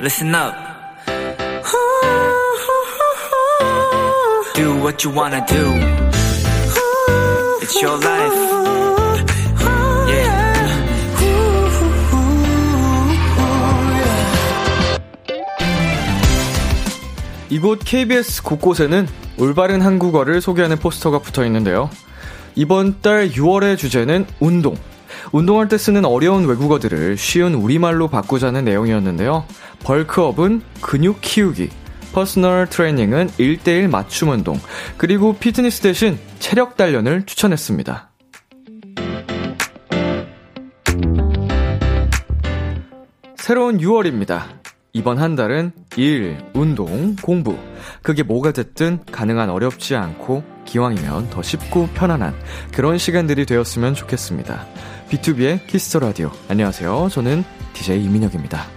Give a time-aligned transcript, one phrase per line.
[0.00, 0.54] listen up.
[4.54, 5.72] Do what you wanna do.
[7.62, 8.34] It's your life.
[10.08, 10.56] Yeah.
[17.48, 19.06] 이곳 KBS 곳곳에는
[19.38, 21.90] 올바른 한국어를 소개하는 포스터가 붙어 있는데요.
[22.54, 24.76] 이번 달 6월의 주제는 운동.
[25.32, 29.44] 운동할 때 쓰는 어려운 외국어들을 쉬운 우리말로 바꾸자는 내용이었는데요.
[29.86, 31.70] bulk up은 근육 키우기,
[32.12, 34.58] personal training은 1대1 맞춤 운동,
[34.96, 38.10] 그리고 피트니스 대신 체력 단련을 추천했습니다.
[43.36, 44.42] 새로운 6월입니다.
[44.92, 47.56] 이번 한 달은 일, 운동, 공부.
[48.02, 52.34] 그게 뭐가 됐든 가능한 어렵지 않고 기왕이면 더 쉽고 편안한
[52.72, 54.66] 그런 시간들이 되었으면 좋겠습니다.
[55.10, 56.32] B2B의 키스터 라디오.
[56.48, 57.08] 안녕하세요.
[57.12, 57.44] 저는
[57.74, 58.75] DJ 이민혁입니다.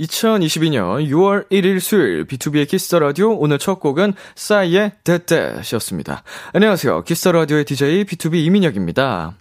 [0.00, 6.22] 2022년 6월 1일 수요일 B2B의 키스터 라디오 오늘 첫 곡은 싸이의 That That이었습니다.
[6.52, 7.02] 안녕하세요.
[7.02, 9.34] Kiss the Radio의 DJ BTOB 이민혁입니다.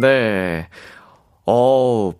[0.00, 0.68] 네.
[1.46, 2.12] 어,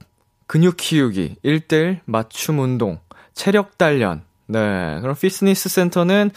[0.49, 2.99] 근육 키우기, 1대1 맞춤 운동,
[3.33, 4.23] 체력 단련.
[4.47, 4.99] 네.
[5.01, 6.31] 그럼 fitness center는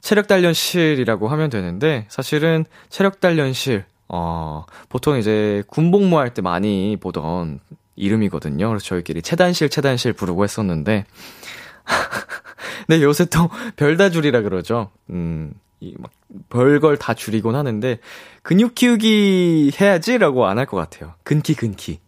[0.00, 7.60] 체력 단련실이라고 하면 되는데 사실은 체력 단련실 어, 보통 이제 군복무 할 때 많이 보던
[7.98, 8.68] 이름이거든요.
[8.68, 11.04] 그래서 저희끼리 체단실 체단실 부르고 했었는데
[12.88, 14.90] 네, 요새 또 별다줄이라 그러죠.
[15.10, 16.10] 음, 이막
[16.48, 17.98] 별걸 다 줄이곤 하는데
[18.42, 21.14] 근육 키우기 해야지라고 안 할 것 같아요.
[21.24, 22.00] 근키 근키.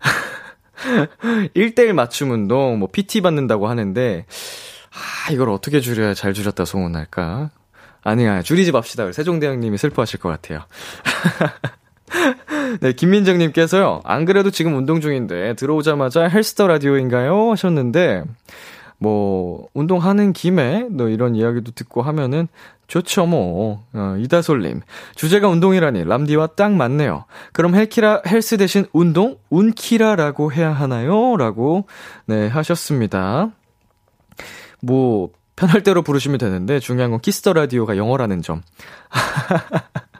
[1.54, 4.26] 1대1 맞춤 운동, 뭐, PT 받는다고 하는데,
[4.92, 7.50] 아, 이걸 어떻게 줄여야 잘 줄였다 소문날까?
[8.02, 9.10] 아니야, 줄이지 맙시다.
[9.10, 10.60] 세종대왕님이 슬퍼하실 것 같아요.
[12.80, 17.50] 네, 김민정님께서요, 안 그래도 지금 운동 중인데, 들어오자마자 헬스터 라디오인가요?
[17.50, 18.24] 하셨는데,
[18.98, 22.48] 뭐, 운동하는 김에, 너 이런 이야기도 듣고 하면은,
[22.86, 23.84] 좋죠, 뭐.
[23.92, 24.80] 어, 이다솔님.
[25.16, 27.24] 주제가 운동이라니, 람디와 딱 맞네요.
[27.52, 29.38] 그럼 헬키라, 헬스 대신 운동?
[29.50, 31.36] 운키라라고 해야 하나요?
[31.36, 31.86] 라고,
[32.26, 33.50] 네, 하셨습니다.
[34.80, 38.62] 뭐, 편할 대로 부르시면 되는데, 중요한 건 Kiss the Radio가 영어라는 점.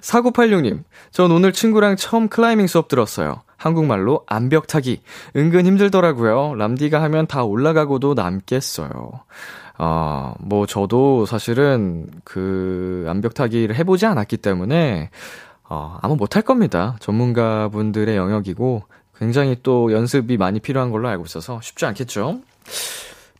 [0.00, 0.84] 4986님.
[1.10, 3.42] 전 오늘 친구랑 처음 클라이밍 수업 들었어요.
[3.56, 5.02] 한국말로 암벽 타기.
[5.36, 6.54] 은근 힘들더라고요.
[6.54, 9.12] 람디가 하면 다 올라가고도 남겠어요.
[9.78, 15.10] 어, 뭐, 저도 사실은 그 암벽 타기를 해보지 않았기 때문에,
[15.68, 16.96] 어, 아마 못할 겁니다.
[17.00, 18.82] 전문가 분들의 영역이고,
[19.18, 22.40] 굉장히 또 연습이 많이 필요한 걸로 알고 있어서 쉽지 않겠죠?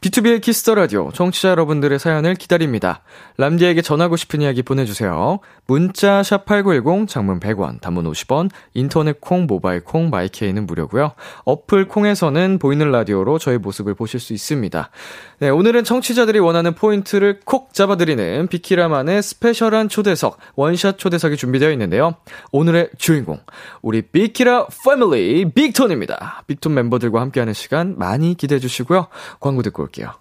[0.01, 3.03] B2B의 키스터 라디오 청취자 여러분들의 사연을 기다립니다.
[3.37, 5.41] 람디에게 전하고 싶은 이야기 보내주세요.
[5.71, 11.13] 문자 샵 #8910 장문 100원, 단문 50원, 인터넷 콩, 모바일 콩, 마이케이는 무료고요.
[11.45, 14.91] 어플 콩에서는 보이는 라디오로 저희 모습을 보실 수 있습니다.
[15.39, 22.17] 네, 오늘은 청취자들이 원하는 포인트를 콕 잡아드리는 비키라만의 special한 초대석, 원샷 초대석이 준비되어 있는데요.
[22.51, 23.39] 오늘의 주인공,
[23.81, 26.43] 우리 비키라 패밀리 빅톤입니다.
[26.49, 29.07] 빅톤 멤버들과 함께하는 시간 많이 기대해 주시고요.
[29.39, 30.15] 광고 듣고 올게요.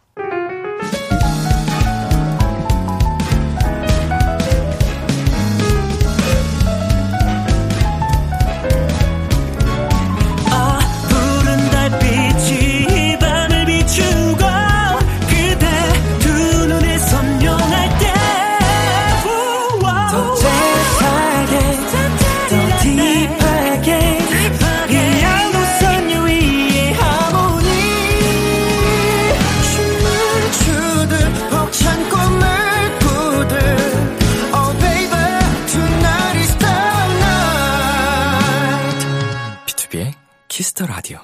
[40.49, 41.19] Kiss the Radio.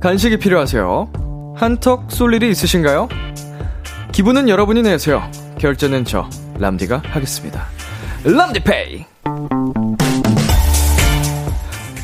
[0.00, 1.54] 간식이 필요하세요?
[1.56, 3.08] 한턱 쏠 일이 있으신가요?
[4.12, 5.22] 기분은 여러분이 내세요.
[5.58, 7.66] 결제는 저 람디가 하겠습니다.
[8.24, 9.06] 람디페이.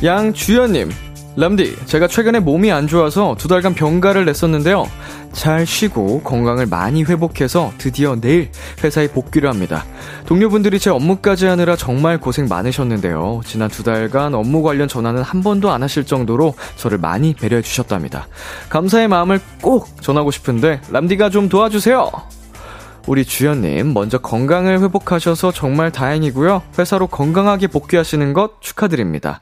[0.02, 0.90] 양주연님,
[1.36, 4.86] 람디, 제가 최근에 몸이 안 좋아서 두 달간 병가를 냈었는데요.
[5.38, 8.50] 잘 쉬고 건강을 많이 회복해서 드디어 내일
[8.82, 9.84] 회사에 복귀를 합니다.
[10.26, 13.42] 동료분들이 제 업무까지 하느라 정말 고생 많으셨는데요.
[13.44, 18.26] 지난 두 달간 업무 관련 전화는 한 번도 안 하실 정도로 저를 많이 배려해 주셨답니다.
[18.68, 22.10] 감사의 마음을 꼭 전하고 싶은데 람디가 좀 도와주세요.
[23.06, 26.62] 우리 주연님, 먼저 건강을 회복하셔서 정말 다행이고요.
[26.80, 29.40] 회사로 건강하게 복귀하시는 것 축하드립니다.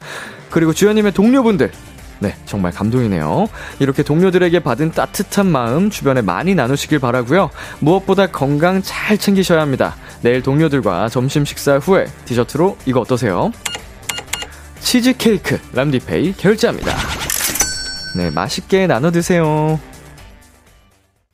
[0.51, 1.73] 그리고 주연님의 동료분들,
[2.19, 3.49] 네, 정말 감동이네요.
[3.79, 7.51] 이렇게 동료들에게 받은 따뜻한 마음 주변에 많이 나누시길 바라고요.
[7.81, 9.97] 무엇보다 건강 잘 챙기셔야 합니다.
[10.23, 13.53] 내일 동료들과 점심 식사 후에 디저트로 이거 어떠세요?
[14.81, 16.97] 치즈케이크 람디페이 결제합니다.
[18.17, 19.79] 네, 맛있게 나눠 드세요.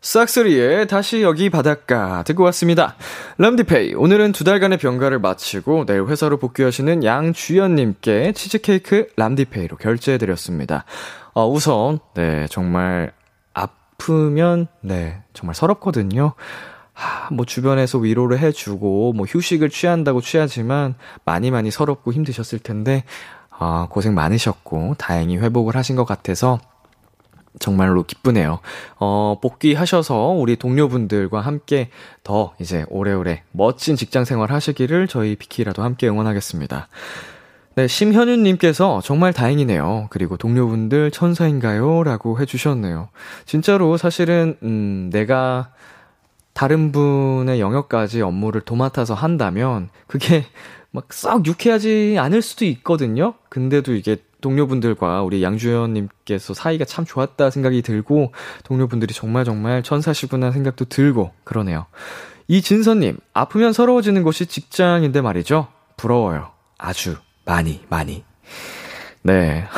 [0.02, 2.96] 싹스리의 다시 여기 바닷가 듣고 왔습니다.
[3.38, 10.84] 람디페이 오늘은 두 달간의 병가를 마치고 내일 회사로 복귀하시는 양주연님께 치즈케이크 람디페이로 결제해드렸습니다.
[11.34, 13.12] 어, 우선 네 정말
[13.54, 16.32] 아프면 네 정말 서럽거든요.
[16.92, 23.04] 하, 뭐 주변에서 위로를 해주고 뭐 휴식을 취한다고 취하지만 많이 많이 서럽고 힘드셨을 텐데
[23.50, 26.58] 아, 고생 많으셨고 다행히 회복을 하신 것 같아서
[27.58, 28.60] 정말로 기쁘네요.
[28.98, 31.90] 어, 복귀하셔서 우리 동료분들과 함께
[32.24, 36.88] 더 이제 오래오래 멋진 직장 생활 하시기를 저희 비키라도 함께 응원하겠습니다.
[37.74, 40.08] 네, 심현윤님께서 정말 다행이네요.
[40.10, 42.02] 그리고 동료분들 천사인가요?
[42.02, 43.08] 라고 해주셨네요.
[43.46, 45.70] 진짜로 사실은, 음, 내가
[46.52, 50.44] 다른 분의 영역까지 업무를 도맡아서 한다면, 그게
[50.90, 53.34] 막 썩 유쾌하지 않을 수도 있거든요?
[53.48, 58.34] 근데도 이게 동료분들과 우리 양주연님께서 사이가 참 좋았다 생각이 들고
[58.64, 61.86] 동료분들이 정말 정말 천사시구나 생각도 들고 그러네요.
[62.48, 65.68] 이진선님, 아프면 서러워지는 곳이 직장인데 말이죠.
[65.96, 66.50] 부러워요.
[66.76, 67.16] 아주
[67.46, 68.22] 많이 많이.
[69.22, 69.66] 네.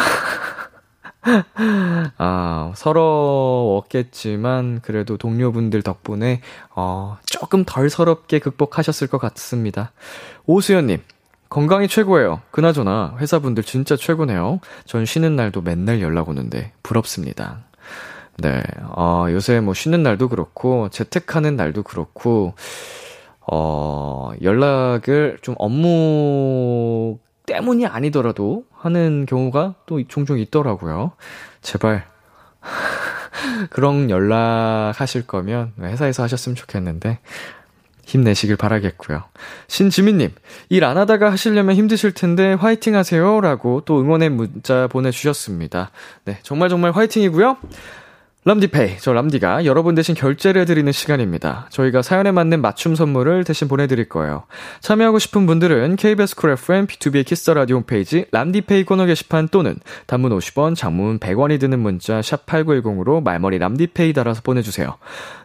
[2.18, 6.40] 아, 서러웠겠지만, 그래도 동료분들 덕분에,
[6.74, 9.92] 어, 조금 덜 서럽게 극복하셨을 것 같습니다.
[10.46, 11.00] 오수연님,
[11.48, 12.40] 건강이 최고예요.
[12.50, 14.60] 그나저나 회사분들 진짜 최고네요.
[14.86, 17.58] 전 쉬는 날도 맨날 연락 오는데 부럽습니다.
[18.38, 18.62] 네,
[18.96, 22.54] 어, 요새 뭐 쉬는 날도 그렇고 재택하는 날도 그렇고
[23.46, 31.12] 어, 연락을 좀 업무 때문이 아니더라도 하는 경우가 또 종종 있더라고요.
[31.60, 32.06] 제발
[33.70, 37.18] 그런 연락 하실 거면 회사에서 하셨으면 좋겠는데
[38.06, 39.24] 힘내시길 바라겠고요.
[39.68, 40.30] 신지민님,
[40.68, 43.40] 일 안 하다가 하시려면 힘드실 텐데 화이팅 하세요.
[43.40, 45.90] 라고 또 응원의 문자 보내주셨습니다.
[46.24, 47.56] 네, 정말 정말 화이팅이고요.
[48.46, 51.66] 람디페이, 저 람디가 여러분 대신 결제를 해드리는 시간입니다.
[51.70, 54.44] 저희가 사연에 맞는 맞춤 선물을 대신 보내드릴 거예요.
[54.80, 59.76] 참여하고 싶은 분들은 KBS Cool FM, B2B의 키스터 라디오 홈페이지 람디페이 코너 게시판 또는
[60.06, 64.98] 단문 50원, 장문 100원이 드는 문자 샵 8910으로 말머리 람디페이 달아서 보내주세요.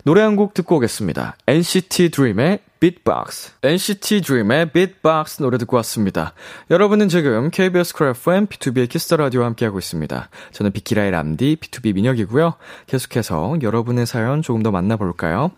[0.04, 1.38] 노래 한 곡 듣고 오겠습니다.
[1.48, 3.54] NCT DREAM의 Beatbox.
[3.62, 6.34] NCT DREAM의 Beatbox 노래 듣고 왔습니다.
[6.70, 10.30] 여러분은 지금 KBS Cool FM, B2B의 키스터 라디오와 함께하고 있습니다.
[10.52, 12.56] 저는 비키라의 람디, BTOB 민혁이고요.
[12.88, 15.52] 계속해서 여러분의 사연 조금 더 만나볼까요?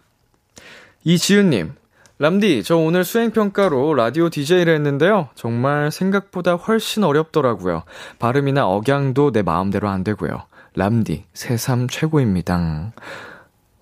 [1.04, 1.74] 이지윤님,
[2.22, 5.30] 람디, 저 오늘 수행평가로 라디오 DJ를 했는데요.
[5.34, 7.84] 정말 생각보다 훨씬 어렵더라고요.
[8.20, 10.44] 발음이나 억양도 내 마음대로 안 되고요.
[10.76, 12.92] 람디, 새삼 최고입니다.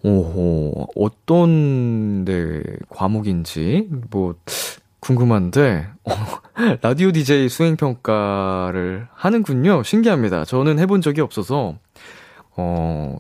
[0.04, 4.36] 오호, 어떤, 네, 과목인지, 뭐,
[5.02, 6.12] 궁금한데, 어,
[6.82, 9.84] 라디오 DJ 수행평가를 하는군요.
[9.84, 10.46] 신기합니다.
[10.46, 11.76] 저는 해본 적이 없어서,
[12.56, 13.18] 어,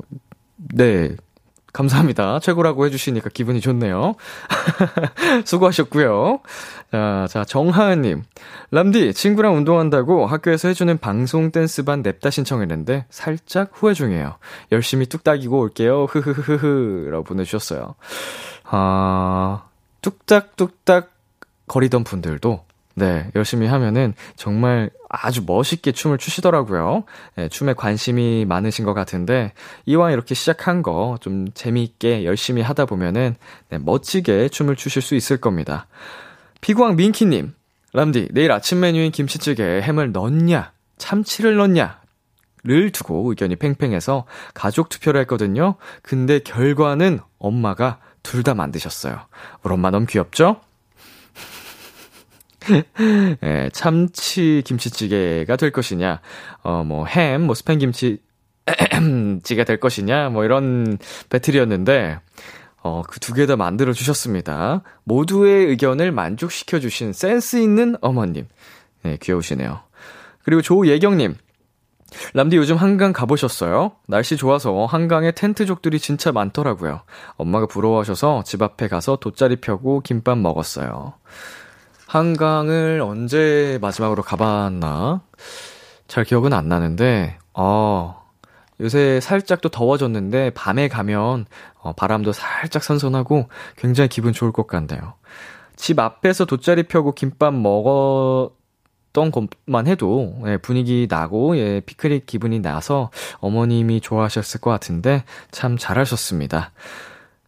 [0.57, 1.15] 네,
[1.73, 2.39] 감사합니다.
[2.39, 4.15] 최고라고 해주시니까 기분이 좋네요.
[5.45, 6.39] 수고하셨고요.
[6.91, 8.23] 자, 자, 정하은님.
[8.71, 14.37] 람디, 친구랑 운동한다고 학교에서 해주는 방송 댄스반 냅다 신청했는데 살짝 후회 중이에요.
[14.71, 16.05] 열심히 뚝딱이고 올게요.
[16.05, 17.09] 흐흐흐흐.
[17.11, 17.95] 라고 보내주셨어요.
[18.65, 19.63] 아,
[20.01, 21.11] 뚝딱뚝딱
[21.67, 22.65] 거리던 분들도
[22.99, 27.05] 네, 열심히 하면은 정말 아주 멋있게 춤을 추시더라고요.
[27.35, 29.53] 네, 춤에 관심이 많으신 것 같은데,
[29.85, 33.35] 이왕 이렇게 시작한 거 좀 재미있게 열심히 하다 보면은,
[33.69, 35.87] 네, 멋지게 춤을 추실 수 있을 겁니다.
[36.61, 37.53] 피구왕 민키님,
[37.93, 41.99] 람디, 내일 아침 메뉴인 김치찌개에 햄을 넣냐, 참치를 넣냐,
[42.63, 45.75] 를 두고 의견이 팽팽해서 가족 투표를 했거든요.
[46.01, 49.17] 근데 결과는 엄마가 둘 다 만드셨어요.
[49.63, 50.59] 우리 엄마 너무 귀엽죠?
[53.43, 56.21] 예, 참치 김치찌개가 될 것이냐,
[56.63, 58.19] 어, 뭐, 햄, 뭐, 스팸 김치,
[59.43, 60.97] 찌개 될 것이냐, 뭐, 이런
[61.29, 62.19] 배틀이었는데,
[62.81, 64.83] 어, 그 두 개 다 만들어 주셨습니다.
[65.03, 68.47] 모두의 의견을 만족시켜 주신 센스 있는 어머님.
[69.03, 69.81] 네, 귀여우시네요.
[70.43, 71.35] 그리고 조예경님.
[72.33, 73.91] 람디 요즘 한강 가보셨어요?
[74.07, 77.01] 날씨 좋아서 한강에 텐트족들이 진짜 많더라고요.
[77.35, 81.13] 엄마가 부러워하셔서 집 앞에 가서 돗자리 펴고 김밥 먹었어요.
[82.09, 85.21] 한강을 언제 마지막으로 가봤나?
[86.07, 88.25] 잘 기억은 안 나는데, 어,
[88.81, 93.47] 요새 살짝 또 더워졌는데, 밤에 가면, 어, 바람도 살짝 선선하고,
[93.77, 95.13] 굉장히 기분 좋을 것 같네요.
[95.75, 98.57] 집 앞에서 돗자리 펴고 김밥 먹었던
[99.11, 105.77] 던 것만 해도 예, 분위기 나고 예, 피크닉 기분이 나서 어머님이 좋아하셨을 것 같은데 참
[105.77, 106.71] 잘하셨습니다.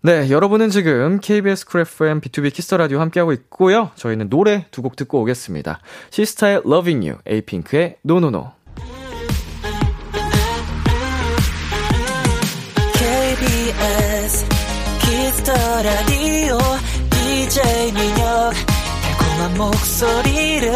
[0.04, 3.92] 네, 여러분은 지금 KBS 쿨 FM B2B Kiss the Radio 함께하고 있고요.
[3.96, 5.80] 저희는 노래 두 곡 듣고 오겠습니다.
[6.10, 8.52] 시스타의 Loving You, 에이핑크의 No.
[13.12, 14.46] KBS
[15.02, 15.54] 키스터
[15.84, 16.58] 라디오
[17.10, 18.54] DJ 민혁
[19.04, 20.74] 달콤한 목소리를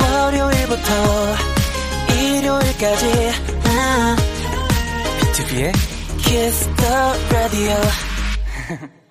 [0.00, 0.92] 월요일부터
[2.14, 3.06] 일요일까지
[3.66, 4.16] 아,
[5.20, 5.72] BTOB의
[6.18, 6.84] Kiss the
[7.32, 7.74] Radio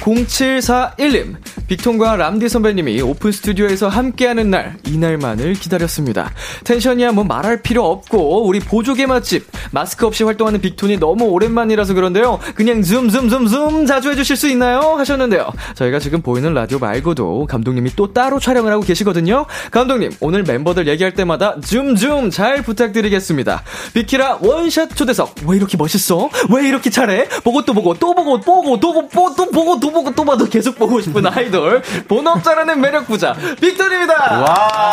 [0.00, 1.36] 0741님,
[1.70, 6.32] 빅톤과 람디 선배님이 오픈 스튜디오에서 함께하는 날, 이날만을 기다렸습니다.
[6.64, 12.40] 텐션이야 뭐 말할 필요 없고, 우리 보조개 맛집, 마스크 없이 활동하는 빅톤이 너무 오랜만이라서 그런데요.
[12.56, 14.80] 그냥 줌, 줌, 줌, 줌 자주 해주실 수 있나요?
[14.98, 15.48] 하셨는데요.
[15.76, 19.46] 저희가 지금 보이는 라디오 말고도 감독님이 또 따로 촬영을 하고 계시거든요.
[19.70, 23.62] 감독님, 오늘 멤버들 얘기할 때마다 줌, 줌 잘 부탁드리겠습니다.
[23.94, 25.36] 비키라 원샷 초대석.
[25.46, 26.30] 왜 이렇게 멋있어?
[26.52, 27.28] 왜 이렇게 잘해?
[27.44, 30.76] 보고 또 보고, 또 보고, 보고, 또 보고, 또 보고, 또 보고, 또 봐도 계속
[30.76, 31.59] 보고 싶은 아이돌.
[32.08, 33.34] 본업 잘하는 매력 부자.
[33.60, 34.14] 빅톤입니다.
[34.42, 34.90] 와.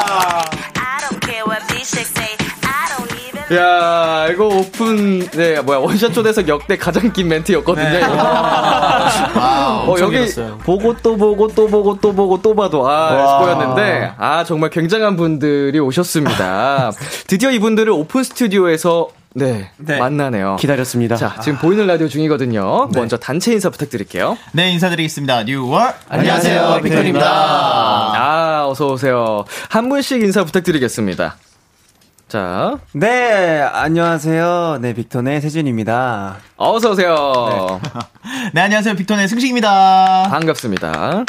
[3.53, 7.89] 야, 이거 오픈, 네, 뭐야, 원샷 초대석 역대 가장 긴 멘트였거든요.
[7.89, 8.01] 네.
[8.03, 10.57] 와, 어, 여기 길었어요.
[10.63, 15.79] 보고 또 보고 또 보고 또 보고 또 봐도, 아, 스포였는데, 아, 정말 굉장한 분들이
[15.79, 16.91] 오셨습니다.
[17.27, 20.57] 드디어 이분들을 오픈 스튜디오에서 네, 네, 만나네요.
[20.59, 21.15] 기다렸습니다.
[21.15, 21.61] 자, 지금 아.
[21.61, 22.89] 보이는 라디오 중이거든요.
[22.91, 22.99] 네.
[22.99, 24.37] 먼저 단체 인사 부탁드릴게요.
[24.51, 25.43] 네, 인사드리겠습니다.
[25.43, 25.93] 뉴월.
[26.09, 27.25] 안녕하세요, 빅톤입니다.
[27.29, 29.45] 아, 어서 오세요.
[29.69, 31.37] 한 분씩 인사 부탁드리겠습니다.
[32.27, 32.77] 자.
[32.93, 34.79] 네, 안녕하세요.
[34.81, 36.37] 네, 빅톤의 세준입니다.
[36.57, 37.79] 어서오세요.
[37.83, 37.99] 네.
[38.53, 38.95] 네, 안녕하세요.
[38.95, 40.27] 빅톤의 승식입니다.
[40.29, 41.23] 반갑습니다.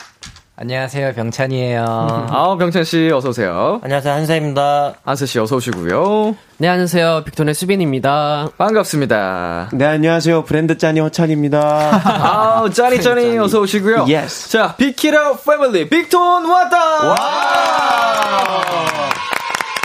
[0.61, 1.85] 안녕하세요, 병찬이에요.
[2.31, 3.79] 아, 병찬 씨 어서 오세요.
[3.85, 4.95] 안녕하세요, 한세입니다.
[5.05, 6.35] 한세 씨 어서 오시고요.
[6.57, 8.49] 네, 안녕하세요, 빅톤의 수빈입니다.
[8.59, 9.69] 반갑습니다.
[9.75, 11.61] 네, 안녕하세요, 브랜드 짜니 허찬입니다.
[12.05, 14.07] 아, 짜니 짜니 어서 오시고요.
[14.09, 14.51] Yes.
[14.51, 16.77] 자, 비키라 패밀리 빅톤 왔다.
[17.09, 18.65] 와.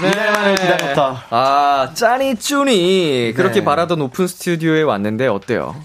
[0.04, 1.24] 네, 기다렸다.
[1.30, 3.66] 아, 짜니 쭈니 그렇게 네.
[3.66, 5.76] 바라던 오픈 스튜디오에 왔는데 어때요?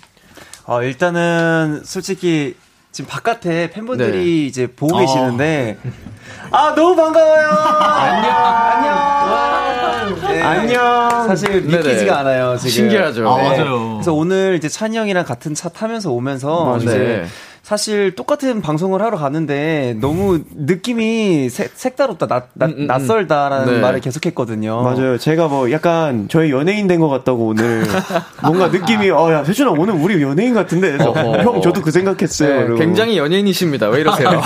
[0.67, 2.57] 어, 일단은 솔직히
[2.93, 4.47] 지금 바깥에 팬분들이 네.
[4.47, 5.01] 이제 보고 어.
[5.01, 5.79] 계시는데
[6.51, 7.49] 아 너무 반가워요.
[7.49, 10.21] 안녕 안녕.
[10.29, 10.43] 네.
[10.43, 11.27] 안녕.
[11.29, 12.57] 사실 믿기지가 않아요.
[12.57, 12.71] 지금.
[12.71, 13.29] 신기하죠.
[13.29, 13.95] 아, 맞아요.
[13.95, 17.27] 그래서 오늘 이제 찬이 형이랑 같은 차 타면서 오면서 맞 이제
[17.73, 22.87] 사실 똑같은 방송을 하러 가는데 너무 느낌이 세, 색다롭다, 나, 나, 음, 음, 음.
[22.87, 23.81] 낯설다라는 네.
[23.81, 24.81] 말을 계속했거든요.
[24.81, 25.19] 맞아요.
[25.19, 27.85] 제가 뭐 약간 저희 연예인 된 것 같다고 오늘
[28.43, 32.71] 뭔가 느낌이 어 야 세준아 오늘 우리 연예인 같은데 형 저도 그 생각했어요.
[32.71, 33.91] 네, 굉장히 연예인이십니다.
[33.91, 34.41] 왜 이러세요?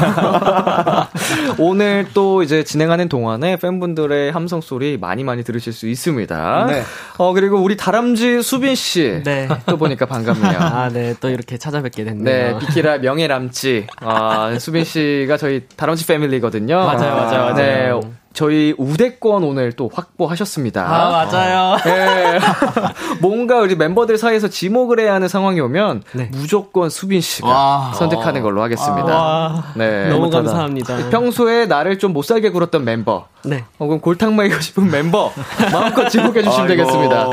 [1.58, 6.66] 오늘 또 이제 진행하는 동안에 팬분들의 함성 소리 많이 많이 들으실 수 있습니다.
[6.68, 6.82] 네.
[7.18, 9.46] 어 그리고 우리 다람쥐 수빈 씨, 네.
[9.66, 10.58] 또 보니까 반갑네요.
[10.58, 12.24] 아, 네, 또 이렇게 찾아뵙게 됐네요.
[12.24, 13.86] 네, 비키라 명예 남지.
[14.00, 16.76] 아, 수빈 씨가 저희 다람쥐 패밀리거든요.
[16.76, 18.00] 맞아요, 맞아요, 맞아요.
[18.00, 18.00] 네,
[18.34, 20.82] 저희 우대권 오늘 또 확보하셨습니다.
[20.82, 21.76] 아, 맞아요.
[21.84, 22.38] 네.
[23.20, 26.28] 뭔가 우리 멤버들 사이에서 지목을 해야 하는 상황이 오면 네.
[26.32, 27.92] 무조건 수빈 씨가 와.
[27.94, 29.04] 선택하는 걸로 하겠습니다.
[29.04, 29.64] 와.
[29.74, 30.08] 네.
[30.08, 31.10] 너무 감사합니다.
[31.10, 33.26] 평소에 나를 좀 못 살게 굴었던 멤버.
[33.44, 33.64] 네.
[33.80, 35.32] 혹은 골탕 먹이고 싶은 멤버.
[35.72, 37.26] 마음껏 지목해 주시면 되겠습니다.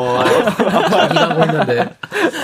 [1.11, 1.95] 일하고 있는데.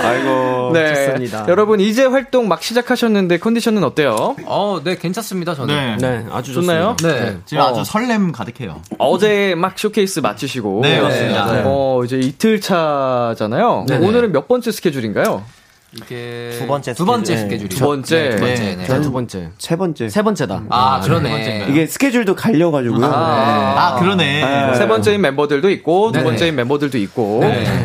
[0.04, 0.72] 아이고.
[0.74, 0.94] 네.
[0.94, 1.46] 좋습니다.
[1.48, 4.36] 여러분 이제 활동 막 시작하셨는데 컨디션은 어때요?
[4.46, 5.56] 어, 네, 괜찮습니다.
[5.56, 5.98] 저는.
[5.98, 6.96] 네, 네 아주 좋나요?
[7.02, 7.08] 네.
[7.08, 7.38] 네.
[7.46, 7.68] 지금 어.
[7.68, 8.82] 아주 설렘 가 가득해요.
[9.00, 11.52] 어제 막 쇼케이스 마치시고 네, 맞습니다.
[11.52, 11.64] 네.
[11.66, 13.86] 어, 이제 이틀 차잖아요.
[13.88, 14.08] 네네.
[14.08, 15.44] 오늘은 몇 번째 스케줄인가요?
[15.94, 17.70] 이게 두 번째 두 번째 스케줄.
[17.70, 18.30] 두 번째.
[18.30, 18.76] 네, 두 번째.
[18.76, 19.02] 네.
[19.02, 19.50] 두 번째.
[19.58, 20.10] 세 번째.
[20.10, 20.64] 세 번째다.
[20.70, 21.68] 아, 그러네.
[21.70, 23.06] 이게 스케줄도 갈려 가지고요.
[23.06, 23.80] 아, 네.
[23.80, 24.44] 아, 그러네.
[24.44, 27.42] 아, 세 번째인 멤버들도 있고 두 번째인 멤버들도 있고.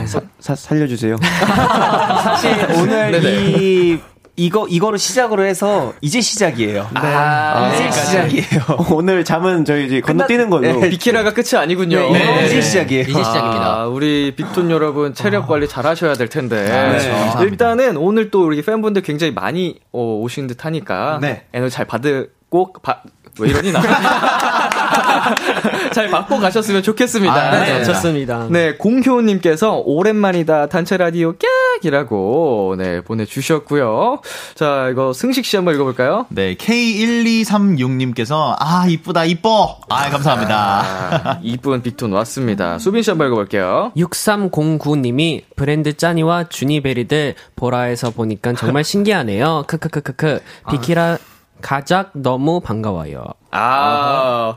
[0.06, 1.16] 사, 사, 살려주세요.
[1.22, 3.58] 사실 오늘 네네.
[3.60, 4.00] 이
[4.40, 6.88] 이거 이거로 시작으로 해서 이제 시작이에요.
[6.94, 7.00] 네.
[7.00, 8.86] 아, 이제 시작이에요.
[8.90, 10.80] 오늘 잠은 저희 이제 건너뛰는 걸로.
[10.80, 10.88] 네.
[10.88, 12.10] 비키라가 끝이 아니군요.
[12.10, 12.12] 네.
[12.12, 12.46] 네.
[12.46, 13.02] 이제 시작이에요.
[13.02, 13.80] 이제 시작입니다.
[13.80, 16.56] 아, 우리 빅톤 여러분 체력 관리 잘 하셔야 될 텐데.
[16.72, 17.44] 아, 네.
[17.44, 21.44] 일단은 오늘 또 우리 팬분들 굉장히 많이 어, 오신 듯 하니까 네.
[21.52, 23.02] 에너지 잘 받고 바,
[23.40, 23.82] 왜 이러니 나?
[25.92, 27.34] 잘 받고 가셨으면 좋겠습니다.
[27.34, 28.46] 아, 네, 좋습니다.
[28.48, 34.20] 네, 공효님께서 오랜만이다 단체 라디오 꺄 이라고, 네, 보내주셨고요.
[34.54, 36.26] 자, 이거 승식 씨 한번 읽어볼까요?
[36.28, 39.80] 네, K1236님께서, 아, 이쁘다, 이뻐!
[39.88, 40.54] 아, 감사합니다.
[40.54, 42.78] 아, 이쁜 빅톤 왔습니다.
[42.78, 43.92] 수빈 씨 한번 읽어볼게요.
[43.96, 49.64] 6309님이 브랜드 짜니와 주니베리들 보라에서 보니까 정말 신기하네요.
[49.66, 50.40] 크크크크크.
[50.70, 51.18] 비키라
[51.60, 53.24] 가작 너무 반가워요.
[53.52, 54.54] 아,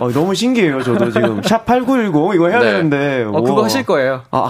[0.00, 1.40] 어, 너무 신기해요, 저도 지금.
[1.42, 2.72] 샵8910 이거 해야 네.
[2.72, 3.24] 되는데.
[3.24, 3.62] 어, 그거.
[3.62, 4.22] 하실 거예요.
[4.32, 4.48] 아,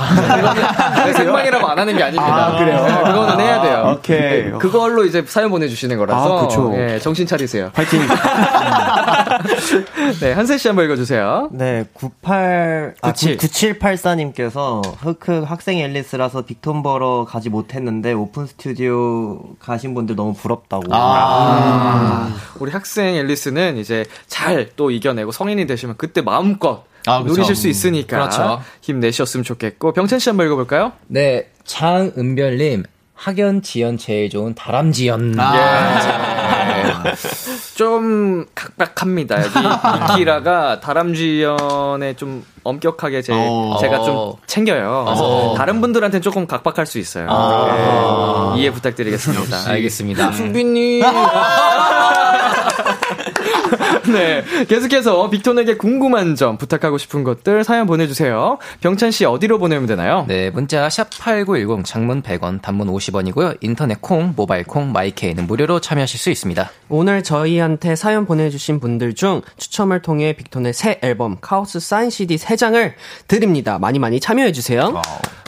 [0.94, 2.46] 그거는 생방이라고 안 하는 게 아닙니다.
[2.46, 2.82] 아, 그래요?
[2.86, 3.76] 네, 그거는 해야 돼요.
[3.86, 4.44] 아, 오케이.
[4.44, 6.38] 네, 그걸로 이제 사연 보내주시는 거라서.
[6.38, 6.72] 아, 그쵸.
[6.74, 7.70] 예, 정신 차리세요.
[7.74, 8.00] 파이팅.
[10.20, 11.50] 네, 한세 씨 한번 읽어주세요.
[11.52, 13.36] 네, 98, 아, 97.
[13.36, 20.84] 9784님께서 흑흑 학생 앨리스라서 빅톤 보러 가지 못했는데 오픈 스튜디오 가신 분들 너무 부럽다고.
[20.90, 27.32] 아, 우리 학생 앨리스는 이제 잘 또 이겨내고 성인이 되시면 그때 마음껏 아, 그쵸.
[27.34, 28.60] 누리실 수 있으니까 그렇죠.
[28.82, 30.92] 힘내셨으면 좋겠고 병찬 씨 한번 읽어볼까요?
[31.06, 32.84] 네, 장은별님.
[33.14, 35.36] 학연, 지연 제일 좋은 다람쥐연.
[35.38, 37.14] 예.
[37.76, 39.36] 좀 각박합니다.
[39.42, 43.78] 여기 이키라가 다람쥐연에 좀 엄격하게 제, 어.
[43.80, 45.04] 제가 좀 챙겨요.
[45.06, 47.26] 그래서 다른 분들한테는 조금 각박할 수 있어요.
[48.56, 49.70] 예, 이해 부탁드리겠습니다.
[49.70, 50.32] 알겠습니다.
[50.32, 51.02] 수빈님.
[54.12, 54.44] 네.
[54.68, 58.58] 계속해서 빅톤에게 궁금한 점, 부탁하고 싶은 것들 사연 보내주세요.
[58.80, 60.24] 병찬 씨 어디로 보내면 되나요?
[60.28, 63.58] 네, 문자 샵8910 장문 100원, 단문 50원이고요.
[63.60, 66.70] 인터넷 콩, 모바일 콩, 마이케이는 무료로 참여하실 수 있습니다.
[66.88, 72.92] 오늘 저희한테 사연 보내주신 분들 중 추첨을 통해 빅톤의 새 앨범 카오스 사인 CD 3장을
[73.28, 73.78] 드립니다.
[73.78, 75.02] 많이 많이 참여해주세요.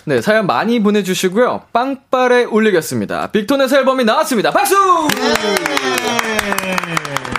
[0.05, 1.63] 네, 사연 많이 보내주시고요.
[1.73, 3.31] 빵빠레 올리겠습니다.
[3.31, 4.51] 빅톤의 새 앨범이 나왔습니다.
[4.51, 4.75] 박수!
[5.19, 7.38] 예!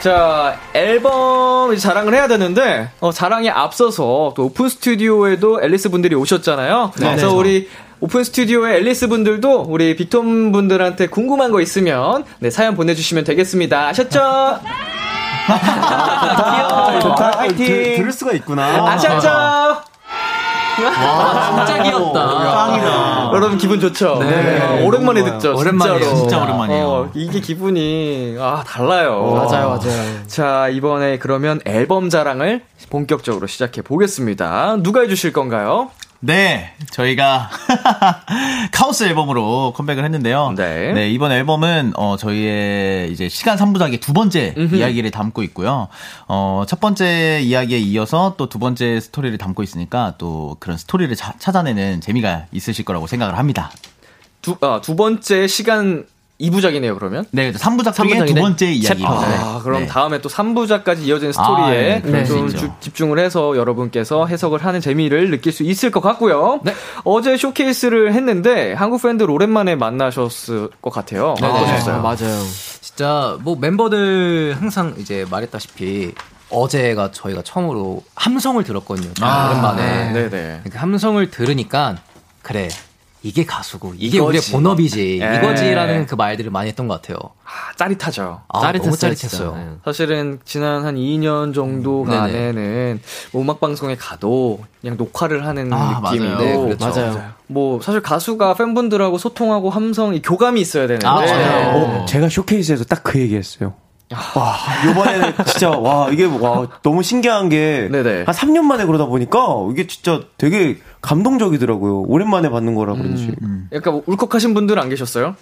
[0.00, 6.92] 자, 앨범 자랑을 해야 되는데, 어, 자랑에 앞서서 또 오픈 스튜디오에도 앨리스 분들이 오셨잖아요.
[6.94, 7.68] 그래서 우리
[8.00, 13.88] 오픈 스튜디오의 앨리스 분들도 우리 빅톤 분들한테 궁금한 거 있으면, 네, 사연 보내주시면 되겠습니다.
[13.88, 14.20] 아셨죠?
[15.50, 17.30] 아, 좋다.
[17.32, 17.56] 파이팅.
[17.96, 18.92] 들을 수가 있구나.
[18.92, 19.82] 아셨죠?
[20.78, 22.68] 진짜 귀엽다.
[22.68, 23.30] 짱이다.
[23.34, 24.18] 여러분 기분 좋죠?
[24.20, 24.84] 네.
[24.84, 25.56] 오랜만에 듣죠.
[25.56, 25.98] 오랜만이에요.
[26.00, 26.16] 진짜로.
[26.16, 26.86] 진짜 오랜만이에요.
[26.86, 29.22] 어, 이게 기분이 아 달라요.
[29.32, 30.26] 맞아요, 맞아요.
[30.26, 34.76] 자 이번에 그러면 앨범 자랑을 본격적으로 시작해 보겠습니다.
[34.80, 35.90] 누가 해주실 건가요?
[36.20, 37.48] 네, 저희가
[38.72, 40.52] 카오스 앨범으로 컴백을 했는데요.
[40.92, 41.10] 네.
[41.10, 45.86] 이번 앨범은 어 저희의 이제 시간 3부작의 두 번째 이야기를 담고 있고요.
[46.26, 51.34] 어, 첫 번째 이야기에 이어서 또 두 번째 스토리를 담고 있으니까 또 그런 스토리를 자-
[51.38, 53.70] 찾아내는 재미가 있으실 거라고 생각을 합니다.
[54.42, 56.04] 두, 아, 두 번째 시간
[56.40, 57.24] 2부작이네요, 그러면?
[57.32, 58.34] 네, 3부작 중에 두.
[58.34, 59.10] 번째 이야기입니다.
[59.10, 59.86] 아, 그럼 네.
[59.86, 62.48] 다음에 또 3부작까지 이어지는 스토리에 아, 네, 좀.
[62.48, 66.60] 주- 집중을 해서 여러분께서 해석을 하는 재미를 느낄 수 있을 것 같고요.
[66.62, 66.72] 네.
[67.04, 71.34] 어제 쇼케이스를 했는데 한국 팬들 오랜만에 만나셨을 것 같아요.
[71.40, 71.52] 네, 네.
[71.52, 71.96] 어떠셨어요?
[71.96, 72.44] 아, 맞아요.
[72.80, 76.12] 진짜 뭐 멤버들 항상 이제 말했다시피
[76.50, 79.10] 어제가 저희가 처음으로 함성을 들었거든요.
[79.20, 80.12] 아, 오랜만에.
[80.12, 80.60] 네네.
[80.70, 81.96] 그 함성을 들으니까
[82.42, 82.68] 그래
[83.22, 84.52] 이게 가수고 이게 우리의 이거지.
[84.52, 85.36] 본업이지 예.
[85.38, 87.16] 이거지라는 그 말들을 많이 했던 것 같아요.
[87.44, 88.42] 아, 짜릿하죠.
[88.48, 89.52] 아, 짜릿했어요, 너무 짜릿했어요.
[89.54, 89.64] 진짜.
[89.70, 89.76] 네.
[89.84, 92.10] 사실은 지난 한 2년 정도 음.
[92.10, 93.00] 안에는
[93.32, 96.38] 뭐 음악 방송에 가도 그냥 녹화를 하는 아, 느낌이고 맞아요.
[96.38, 97.00] 네, 그렇죠.
[97.00, 97.30] 맞아요.
[97.48, 101.76] 뭐 사실 가수가 팬분들하고 소통하고 함성 이 교감이 있어야 되는데 아, 맞아요.
[101.76, 103.74] 어, 제가 쇼케이스에서 딱 그 얘기했어요.
[104.34, 108.24] 와, 요번에는 진짜, 와, 이게, 와, 너무 신기한 게, 네네.
[108.24, 109.38] 한 3년 만에 그러다 보니까,
[109.70, 112.02] 이게 진짜 되게 감동적이더라고요.
[112.08, 113.32] 오랜만에 받는 거라 그런지.
[113.72, 115.36] 약간 뭐 울컥하신 분들은 안 계셨어요?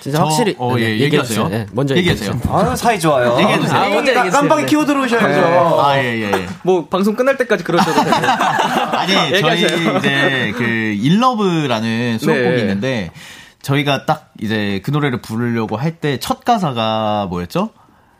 [0.00, 1.04] 진짜 저- 확실히 어, 예, 네, 얘기하세요.
[1.06, 1.48] 얘기해주세요.
[1.48, 2.28] 네, 먼저 얘기하세요.
[2.30, 2.56] 얘기해주세요.
[2.56, 3.38] 아유, 사이 좋아요.
[3.40, 3.76] 얘기해주세요.
[3.76, 4.30] 아, 먼저 깜- 얘기해주세요.
[4.40, 4.68] 깜빡이 네.
[4.68, 5.80] 키워 들어오셔야죠.
[5.82, 6.46] 아, 예, 예, 예.
[6.62, 8.14] 뭐 방송 끝날 때까지 그러셔도 되고
[8.96, 9.96] 아니, 저희 얘기하세요.
[9.98, 12.60] 이제 그 일러브라는 수록곡이 네.
[12.60, 13.10] 있는데
[13.62, 17.70] 저희가 딱 이제 그 노래를 부르려고 할 때 첫 가사가 뭐였죠?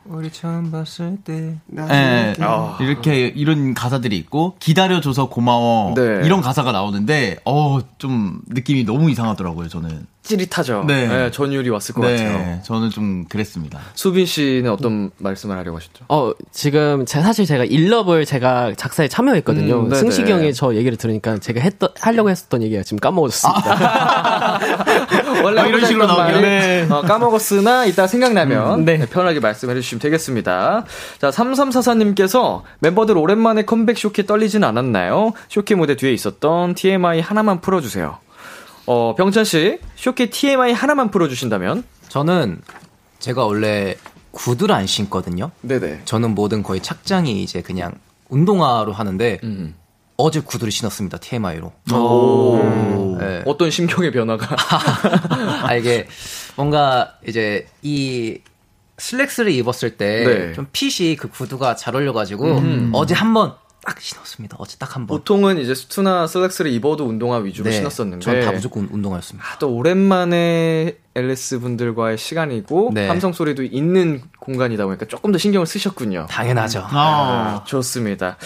[0.08, 1.56] 우리 처음 봤을 때
[1.90, 2.34] 예,
[2.80, 6.02] 이렇게 이런 가사들이 있고 기다려줘서 고마워 네.
[6.24, 10.06] 이런 가사가 나오는데 어 좀 느낌이 너무 이상하더라고요 저는.
[10.26, 10.84] 찌릿하죠.
[10.86, 11.06] 네.
[11.06, 12.38] 네, 전율이 왔을 것 같아요.
[12.38, 13.78] 네, 저는 좀 그랬습니다.
[13.94, 16.04] 수빈 씨는 어떤 말씀을 하려고 하셨죠?
[16.08, 19.80] 어, 지금, 제, 사실 제가 일럽을 제가 작사에 참여했거든요.
[19.86, 19.94] 음.
[19.94, 24.60] 승식이 형이 저 얘기를 들으니까 제가 했던, 하려고 했었던 얘기가 지금 까먹어졌습니다.
[25.42, 26.06] 원래 어, 이런 식으로.
[26.06, 26.86] 말, 네.
[26.90, 28.96] 어, 까먹었으나 이따 생각나면 음, 네.
[28.98, 30.84] 네, 편하게 말씀해 주시면 되겠습니다.
[31.18, 35.32] 자, 3344님께서 멤버들 오랜만에 컴백 쇼케 떨리진 않았나요?
[35.48, 38.18] 쇼케 무대 뒤에 있었던 TMI 하나만 풀어주세요.
[38.86, 41.84] 어, 병찬 씨, 쇼케 TMI 하나만 풀어주신다면?
[42.08, 42.60] 저는
[43.18, 43.96] 제가 원래
[44.30, 45.50] 구두를 안 신거든요.
[45.62, 46.02] 네네.
[46.04, 47.92] 저는 모든 거의 착장이 이제 그냥
[48.28, 49.74] 운동화로 하는데 음.
[50.16, 51.18] 어제 구두를 신었습니다.
[51.18, 51.72] TMI로.
[51.92, 53.16] 오.
[53.18, 53.42] 네.
[53.46, 54.56] 어떤 심경의 변화가?
[55.66, 56.06] 아 이게
[56.54, 58.38] 뭔가 이제 이
[58.98, 60.70] 슬랙스를 입었을 때좀 네.
[60.72, 63.54] 핏이 그 구두가 잘 어울려가지고 어제 한번
[63.86, 64.56] 딱 신었습니다.
[64.58, 65.18] 어제 딱 한 번.
[65.18, 68.24] 보통은 이제 수트나 슬랙스를 입어도 운동화 위주로 네, 신었었는데.
[68.24, 69.58] 전 다 무조건 운동화였습니다.
[69.60, 73.06] 또 오랜만에 앨리스 분들과의 시간이고 네.
[73.08, 76.26] 함성 소리도 있는 공간이다 보니까 조금 더 신경을 쓰셨군요.
[76.28, 76.84] 당연하죠.
[76.90, 78.36] 아, 좋습니다.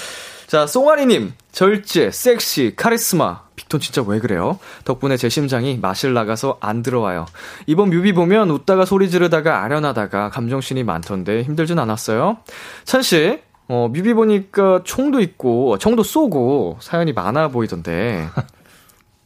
[0.47, 3.43] 자, 송아리님, 절제, 섹시, 카리스마.
[3.55, 4.59] 빅톤 진짜 왜 그래요?
[4.85, 7.27] 덕분에 제 심장이 맛을 나가서 안 들어와요.
[7.67, 12.39] 이번 뮤비 보면 웃다가 소리 지르다가 아련하다가 감정신이 많던데 힘들진 않았어요?
[12.85, 18.27] 찬씨, 어, 뮤비 보니까 총도 있고, 총도 쏘고, 사연이 많아 보이던데.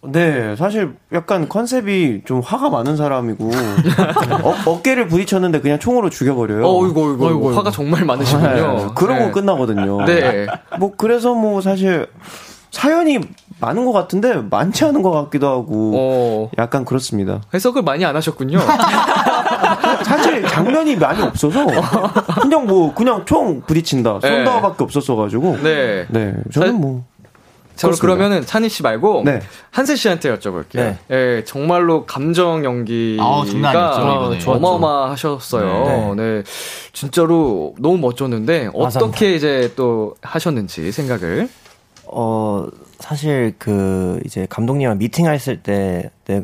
[0.07, 3.46] 네, 사실 약간 컨셉이 좀 화가 많은 사람이고
[4.44, 6.62] 어, 어깨를 부딪혔는데 그냥 총으로 죽여버려요.
[6.62, 8.44] 어이구, 어이구, 어이구, 화가 정말 많으시군요.
[8.52, 9.30] 네, 그러고 네.
[9.30, 10.04] 끝나거든요.
[10.04, 10.46] 네.
[10.78, 12.07] 뭐 그래서 뭐 사실
[12.70, 13.18] 사연이
[13.60, 17.40] 많은 것 같은데 많지 않은 것 같기도 하고 어, 약간 그렇습니다.
[17.54, 18.58] 해석을 많이 안 하셨군요.
[20.04, 21.64] 사실 장면이 많이 없어서
[22.42, 24.28] 그냥 뭐 그냥 총 부딪힌다 네.
[24.28, 26.06] 쏜다밖에 없었어가지고 네.
[26.08, 27.02] 네 저는 사- 뭐저
[27.80, 28.00] 그렇습니다.
[28.00, 29.40] 그러면은 찬희 씨 말고 네.
[29.70, 30.74] 한세 씨한테 여쭤볼게요.
[30.76, 30.98] 네.
[31.10, 34.56] 예, 정말로 감정 연기가 아우, 장난 아니었죠, 이번에.
[34.58, 36.14] 어마어마하셨어요.
[36.16, 36.42] 네.
[36.92, 41.48] 진짜로 너무 멋졌는데 어떻게 이제 또 하셨는지 생각을.
[42.06, 42.66] 어,
[42.98, 46.42] 사실 그 이제 감독님이랑 미팅 했을 때 네,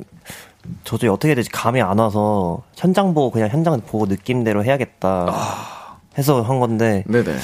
[0.85, 6.43] 도저히 어떻게 해야 될지 감이 안 와서 현장 보고 그냥 현장 보고 느낌대로 해야겠다 해서
[6.43, 7.37] 한 건데 네네.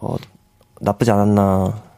[0.00, 0.16] 어,
[0.80, 1.88] 나쁘지 않았나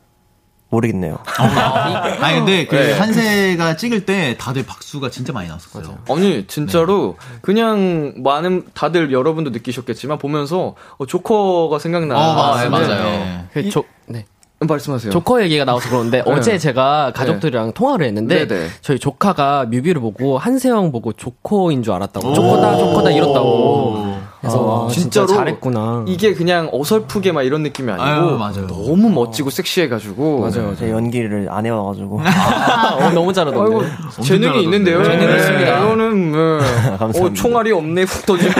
[0.70, 1.18] 모르겠네요.
[1.26, 2.92] 아니 근데 그 네.
[2.92, 5.98] 한세가 찍을 때 다들 박수가 진짜 많이 나왔었어요.
[6.08, 12.14] 아니 진짜로 그냥 많은 다들 여러분도 느끼셨겠지만 보면서 어, 조커가 생각나.
[12.16, 12.68] 어, 맞아요, 네.
[12.68, 13.02] 맞아요.
[13.02, 13.44] 네.
[13.52, 13.88] 그 조, 네.
[14.66, 15.10] 말씀하세요.
[15.10, 16.30] 조커 얘기가 나와서 그러는데 네.
[16.30, 18.66] 어제 제가 가족들이랑 통화를 했는데 네네.
[18.82, 25.20] 저희 조카가 뮤비를 보고 한세영 보고 조커인 줄 알았다고 조커다 조커다 이렇다고 그래서 아, 진짜
[25.20, 28.66] 진짜로 잘했구나 이게 그냥 어설프게 막 이런 느낌이 아니고 아유, 맞아요.
[28.66, 33.82] 너무 멋지고 섹시해가지고 맞아요 제 연기를 안 해와가지고 어, 너무 잘하던데 아이고,
[34.22, 34.60] 재능이 잘하던데.
[34.62, 35.04] 있는데요.
[35.04, 35.78] 재능이 네, 있습니다.
[35.78, 36.58] 이거는 뭐,
[37.26, 38.52] 어, 총알이 없네 훅 터지고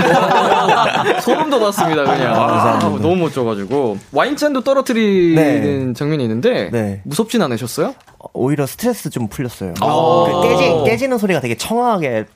[1.22, 2.34] 소름 돋았습니다 그냥.
[2.34, 5.92] 아, 너무 멋져가지고 와인잔도 떨어뜨리는 네.
[5.94, 7.00] 장면이 있는데 네.
[7.04, 7.94] 무섭진 않으셨어요?
[8.34, 9.74] 오히려 스트레스 좀 풀렸어요.
[9.80, 10.24] 아.
[10.42, 12.26] 그 깨지, 깨지는 소리가 되게 청아하게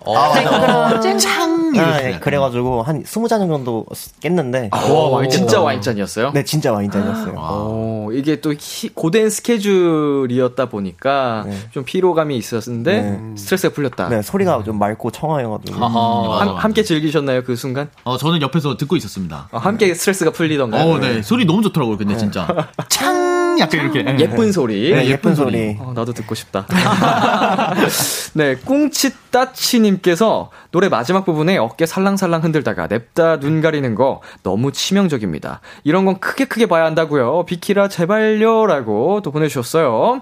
[1.75, 2.03] 창 아.
[2.05, 3.87] 예, 그래가지고 한 20잔 정도
[4.21, 6.33] 깼는데 와, 와인 진짜 와인잔이었어요?
[6.33, 7.35] 네 진짜 와인잔이었어요.
[7.37, 11.57] 어, 이게 또 히- 고된 스케줄이었다 보니까 네.
[11.71, 13.21] 좀 피로감이 있었는데 네.
[13.37, 14.09] 스트레스가 풀렸다.
[14.09, 16.53] 네 소리가 좀 맑고 청아해가지고 맞아, 함, 맞아.
[16.61, 17.89] 함께 즐기셨나요 그 순간?
[18.05, 19.49] 어 저는 옆에서 듣고 있었습니다.
[19.51, 20.85] 아, 함께 스트레스가 풀리던가요?
[20.91, 21.23] 어, 네.
[21.23, 21.97] 소리 너무 좋더라고요.
[21.97, 22.47] 근데 진짜
[22.89, 23.15] 창
[23.59, 24.93] 약간 이렇게 예쁜 소리.
[24.93, 25.77] 네, 예쁜 소리.
[25.81, 26.67] 어, 나도 듣고 싶다.
[28.35, 35.61] 네, 꿍치따치님께서 노래 마지막 부분에 어깨 살랑살랑 흔들다가 냅다 눈 가리는 거 너무 치명적입니다.
[35.85, 37.45] 이런 건 크게 크게 봐야 한다고요.
[37.45, 40.21] 비키라 제발요라고 또 보내주셨어요.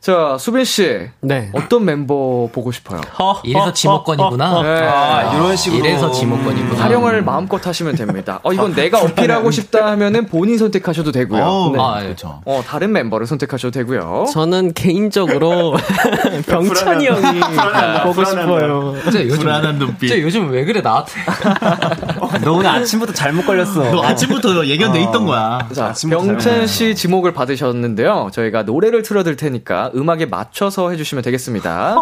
[0.00, 1.50] 자, 수빈 씨, 네.
[1.52, 3.02] 어떤 멤버 보고 싶어요?
[3.44, 4.62] 이래서 지목권이구나.
[4.62, 4.68] 네.
[4.88, 5.84] 아, 이런 식으로.
[5.84, 6.82] 이래서 지목권이구나.
[6.82, 8.40] 활용을 마음껏 하시면 됩니다.
[8.42, 11.42] 어, 이건 내가 어필하고 싶다 하면은 본인 선택하셔도 되고요.
[11.44, 11.78] 어, 네.
[11.78, 12.40] 아, 그렇죠.
[12.46, 14.24] 어, 다른 멤버를 선택하셔도 되고요.
[14.32, 15.74] 저는 개인적으로
[16.48, 17.40] 병찬이 형이
[18.02, 18.94] 보고 싶어요.
[19.02, 20.08] 진짜 요즘 불안한 눈빛.
[20.08, 21.12] 진짜 요즘 왜 그래 나한테?
[22.42, 23.90] 너 오늘 아침부터 잘못 걸렸어.
[23.90, 25.68] 너 아침부터 예견돼 있던 거야.
[25.74, 28.30] 자, 병찬 씨 지목을 받으셨는데요.
[28.32, 31.96] 저희가 노래를 틀어드릴 테니까 음악에 맞춰서 해주시면 되겠습니다.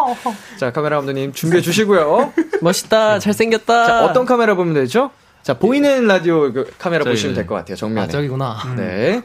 [0.59, 2.33] 자, 카메라 감독님 준비해 주시고요.
[2.61, 3.85] 멋있다, 잘생겼다.
[3.85, 5.11] 자, 어떤 카메라 보면 되죠?
[5.43, 7.75] 자, 보이는 라디오 그 카메라 저희- 보시면 될 것 같아요.
[7.75, 8.05] 정면에.
[8.05, 8.57] 아 저기구나.
[8.75, 9.21] 네.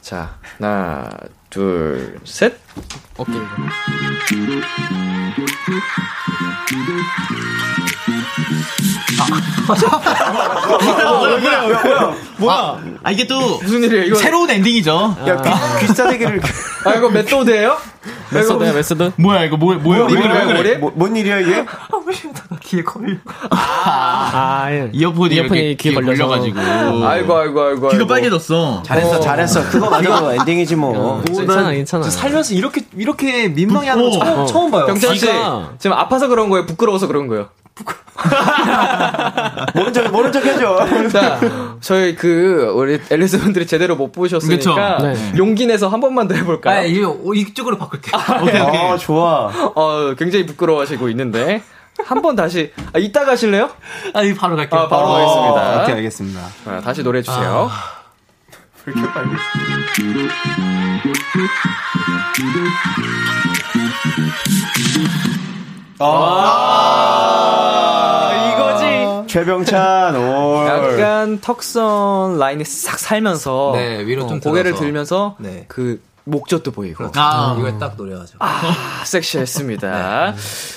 [0.00, 1.10] 자, 하나,
[1.50, 2.54] 둘, 셋.
[3.16, 3.32] 어깨.
[12.38, 12.78] 뭐야?
[13.02, 14.04] 아, 이게 또 무슨 일이에요?
[14.04, 15.16] 이거 새로운 엔딩이죠.
[15.26, 16.40] 야 귀, 귀싸대기를
[16.84, 17.76] 아, 이거 method예요?
[18.30, 19.12] method야, method?
[19.16, 20.74] 뭐야 이거 뭐야 뭐야 왜 그래, 왜 뭐야, 그래?
[20.76, 21.64] 뭐, 뭔 일이야 이게?
[23.50, 24.90] 아, 예.
[24.92, 25.94] 이어폰이, 이어폰이 귀에 귀에.
[25.94, 26.58] 걸려가지고
[27.06, 27.88] 아이고, 아이고, 아이고.
[27.88, 28.06] 귀가.
[28.06, 28.82] 빨개졌어.
[28.84, 31.22] 잘했어 잘했어 그거 가지고 엔딩이지 뭐.
[31.26, 32.04] 괜찮아, 괜찮아.
[32.04, 34.46] 살면서 이렇게 이렇게 민망해 하는 거 어.
[34.46, 34.86] 처음, 봐요.
[34.86, 35.26] 병찬 씨,
[35.78, 36.66] 지금 아파서 그런 거예요?
[36.66, 37.48] 부끄러워서 그런 거예요?
[39.74, 40.86] 모른 척 모른 척 해줘.
[41.08, 41.40] 자,
[41.80, 44.98] 저희 그, 우리 앨리스 분들이 제대로 못 보셨으니까.
[45.02, 45.14] 네.
[45.36, 46.86] 용기 내서 한 번만 더 아, 해볼까요?
[46.86, 47.04] 이,
[47.40, 48.10] 이쪽으로 바꿀게.
[48.42, 48.80] 오케이 오케이.
[48.80, 49.50] 아 좋아.
[49.74, 51.62] 어, 굉장히 부끄러워하시고 있는데,
[52.04, 53.70] 한 번 다시, 아, 이따 가실래요?
[54.14, 54.80] 아, 이 바로 갈게요.
[54.80, 55.12] 아, 바로 어,
[55.54, 55.82] 가겠습니다.
[55.82, 56.40] 오케이 알겠습니다.
[56.64, 57.70] 자, 다시 노래 주세요.
[58.86, 59.28] 이렇게 빨리?
[66.00, 66.10] 아,
[67.44, 67.47] 이거지.
[69.28, 70.64] 최병찬, 오.
[70.66, 74.82] 약간 턱선 라인이 싹 살면서 네, 위로 좀 어, 고개를 들어서.
[74.84, 75.64] 들면서 네.
[75.68, 78.36] 그 목젖도 보이고 아, 이걸 딱 노려야죠.
[78.40, 80.34] 아, 섹시했습니다.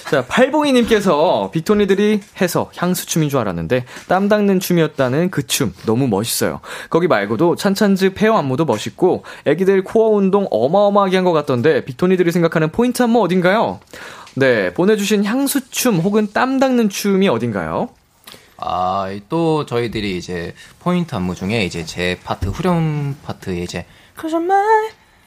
[0.10, 6.62] 자, 팔봉이님께서 빅토니들이 해서 향수춤인 줄 알았는데 땀 닦는 춤이었다는 그 춤 너무 멋있어요.
[6.90, 12.70] 거기 말고도 찬찬즈 pair 안무도 멋있고 애기들 코어 운동 어마어마하게 한 것 같던데 빅토니들이 생각하는
[12.72, 13.82] 포인트 안무 어딘가요?
[14.36, 17.90] 네, 보내주신 향수춤 혹은 땀 닦는 춤이 어딘가요?
[18.62, 24.63] 아, 또 저희들이 이제 포인트 안무 중에 이제 제 파트, 후렴 파트에 이제 거짓말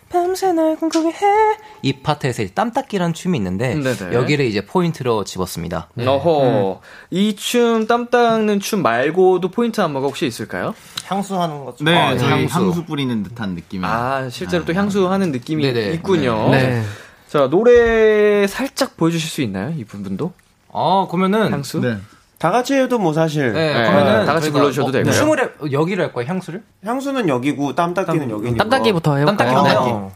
[0.09, 1.57] 밤새 날 꿈꾸게 해.
[1.83, 4.15] 이 파트에서 땀 닦기라는 춤이 있는데 네네.
[4.15, 5.89] 여기를 이제 포인트로 집었습니다.
[5.99, 10.73] 어허, 이 춤, 땀 닦는 춤 말고도 포인트 안무가 혹시 있을까요?
[11.07, 11.87] 향수 하는 것 좀.
[11.87, 12.55] 네, 아, 향수.
[12.59, 12.85] 향수.
[12.85, 13.85] 뿌리는 듯한 느낌이.
[13.85, 15.95] 아, 실제로 또 향수 하는 느낌이 네네.
[15.95, 16.51] 있군요.
[16.51, 16.85] 네.
[17.29, 19.75] 자, 노래 살짝 보여주실 수 있나요?
[19.77, 20.33] 이 분도?
[20.69, 21.81] 어, 그러면은 향수?
[22.35, 22.39] 네.
[22.39, 23.53] 다 같이 해도 뭐 사실.
[23.53, 25.13] 네, 네, 그러면은 다 같이 불러주셔도 되고요.
[25.13, 26.63] 춤을 해, 여기를 할 거예요, 향수를?
[26.85, 28.59] 향수는 여기고 땀 닦기는 여기니까.
[28.59, 29.37] 땀 닦기부터 해볼까요?
[29.37, 29.75] 땀 닦기부터 네.
[29.75, 30.13] 할게요.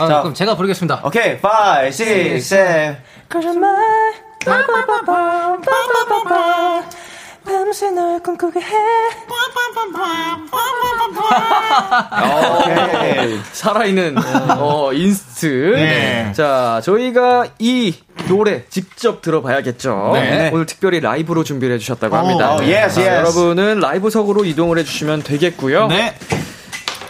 [0.00, 0.20] 아, 자.
[0.22, 1.02] 그럼 제가 부르겠습니다.
[1.04, 3.02] 오케이, 5, 6, 7.
[7.50, 8.66] 밤새 날 꿈꾸게 해.
[12.60, 13.38] 오케이.
[13.52, 14.16] 살아있는,
[14.56, 15.72] 어, inst.
[15.74, 16.32] 네.
[16.32, 17.94] 자, 저희가 이
[18.28, 20.10] 노래 직접 들어봐야겠죠.
[20.14, 20.50] 네.
[20.52, 22.54] 오늘 특별히 라이브로 준비를 해주셨다고 오, 합니다.
[22.56, 23.10] 오, yes, 자, yes.
[23.10, 25.88] 여러분은 라이브석으로 이동을 해주시면 되겠고요.
[25.88, 26.14] 네.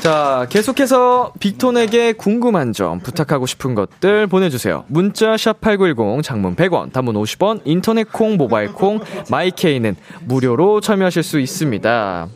[0.00, 4.84] 자, 계속해서 빅톤에게 궁금한 점, 부탁하고 싶은 것들 보내주세요.
[4.88, 12.28] 문자 샵8910, 장문 100원, 단문 50원, 인터넷 콩, 모바일 콩, 마이케이는 무료로 참여하실 수 있습니다.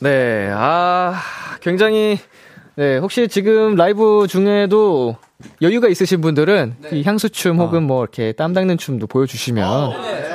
[0.00, 1.20] 네, 아,
[1.60, 2.18] 굉장히,
[2.74, 5.16] 네, 혹시 지금 라이브 중에도
[5.62, 10.29] 여유가 있으신 분들은 이 향수춤 혹은 뭐 이렇게 땀 닦는 춤도 보여주시면 네,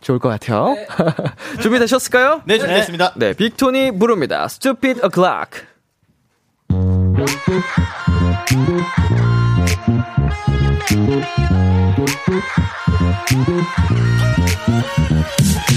[0.00, 0.76] 좋을 것 같아요.
[1.60, 2.42] 준비되셨을까요?
[2.44, 3.12] 네, 준비됐습니다.
[3.16, 4.44] 네, 빅톤이 부릅니다.
[4.46, 5.62] Stupid O'Clock.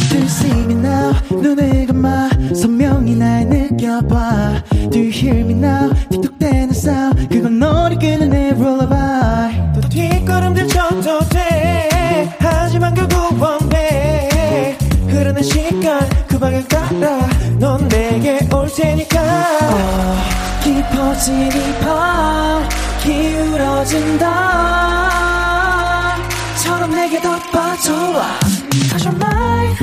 [0.10, 1.14] Do you see me now?
[1.32, 5.92] 눈을 감아 선명히 날 느껴봐 Do you hear me now?
[6.10, 11.90] 틱톡대는 sound 그건 너를 끄는 내 lullaby 또 뒷걸음질 쳐도 돼
[12.40, 14.78] 하지만 결국 원해.
[15.08, 17.28] 흐르는 시간 그 방향 따라
[17.60, 19.22] 넌 내게 올 테니까.
[19.22, 20.18] 어,
[20.64, 22.68] 깊어진 이밤
[23.04, 24.26] 기울어진다.
[26.64, 28.40] 처럼 내게 더 빠져와.
[28.90, 29.76] Cause you're mine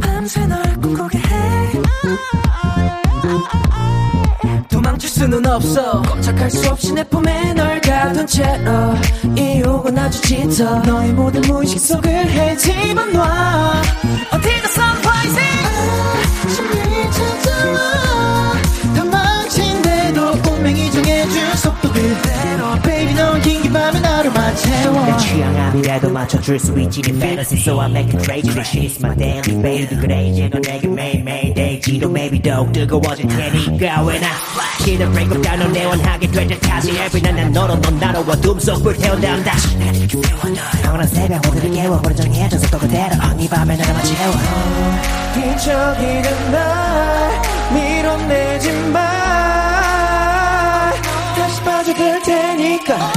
[0.00, 1.18] 밤새 널 꿈꾸게
[4.78, 6.02] 도망칠 수는 없어.
[6.02, 8.94] 꼼짝할 수 없이 내 품에 널 가둔 채로
[9.36, 13.82] 이 욕은 아주 짙어 너의 모든 무의식 속을 헤집어 놔.
[14.32, 15.66] 어디서 sunrising
[16.44, 17.78] 아침이 찾아와
[18.94, 22.80] 다 망친데도 운명이 정해준 속도 그대로
[23.48, 25.06] 긴긴 밤에 나로만 채워.
[25.06, 27.00] 내 취향아니라도 맞춰줄 수 있지.
[27.00, 29.96] 네 fantasy So I make it crazy This is my daily baby.
[29.98, 34.98] 그래 이제 넌 내게 매일 매일 데이지도 maybe 더욱 뜨거워질 테니까 When I flash it
[35.12, 38.60] break up down 넌 내 원하게 되듯 다시 Every night 난 너로 넌 나로 어둠
[38.60, 43.76] 속 불태운다면 다시 날 이렇게 태워놔 영원한 새벽 모두를 깨워버려 정해진 속도 그대로 이 밤에
[43.76, 44.32] 나로만 채워.
[45.34, 48.98] 뒤척이는 날 밀어내지 마.
[51.36, 53.12] 다시 빠져들 테니까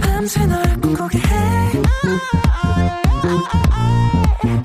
[0.00, 1.82] 밤새 널 꿈꾸게 해.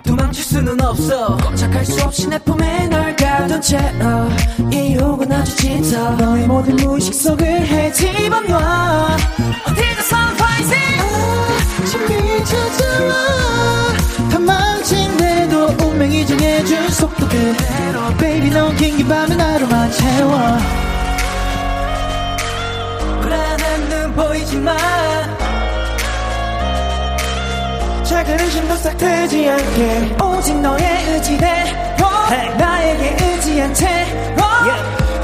[0.03, 1.38] 도망칠 수는 없어.
[1.38, 4.29] 꼼짝할 수 없이 내 품에 널 가둔 채로
[4.71, 9.17] 이 욕은 아주 짙어 너의 모든 무의식 속을 헤집어 놔
[9.67, 10.93] 어디서 sunrising
[11.81, 13.13] 아침이 찾아와
[14.31, 18.07] 다 망친데도 운명이 정해준 속도 그대로.
[18.17, 20.57] Baby 넌 긴긴 밤에 나로만 채워
[24.15, 24.78] 보이지만
[28.04, 30.15] 작은 의심도 싹 트지 않게.
[30.23, 32.08] 오직 너의 의지대로
[32.58, 34.43] 나에게 의지한 채로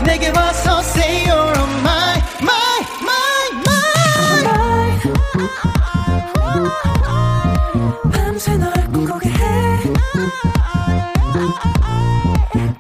[0.06, 3.80] 내게 와서 say you're on my my my my.
[8.12, 9.40] 밤새 널 꿈꾸게 해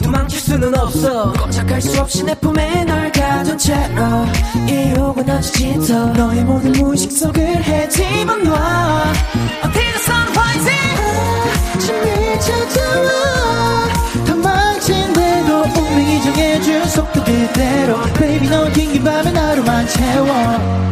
[0.01, 1.33] 도망칠 수는 없어.
[1.33, 4.25] 꼼짝할 수 없이 내 품에 널 가둔 채로
[4.67, 9.13] 이 욕은 아주 짙어 너의 모든 무의식 속을 헤집어 놔.
[9.63, 10.99] 어디서 sunrising
[11.73, 13.09] 아침이 찾아와
[14.25, 18.01] 다 망친데도 운명이 정해준 속도 그대로.
[18.13, 20.89] Baby 넌 긴긴 밤에 하루만 채워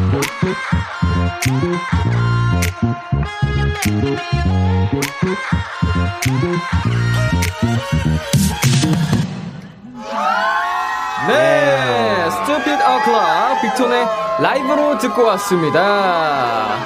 [11.28, 14.06] 네, 스튜피드 어클럽 빅톤의
[14.40, 16.78] 라이브로 듣고 왔습니다.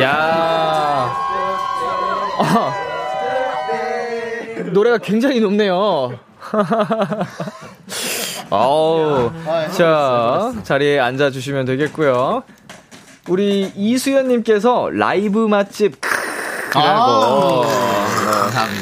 [0.00, 1.12] 야,
[2.38, 2.74] 아,
[4.72, 6.18] 노래가 굉장히 높네요.
[8.50, 9.30] 아우,
[9.72, 12.42] 자 자리에 앉아 주시면 되겠고요.
[13.28, 16.00] 우리 이수연님께서 라이브 맛집
[16.80, 17.64] 크라고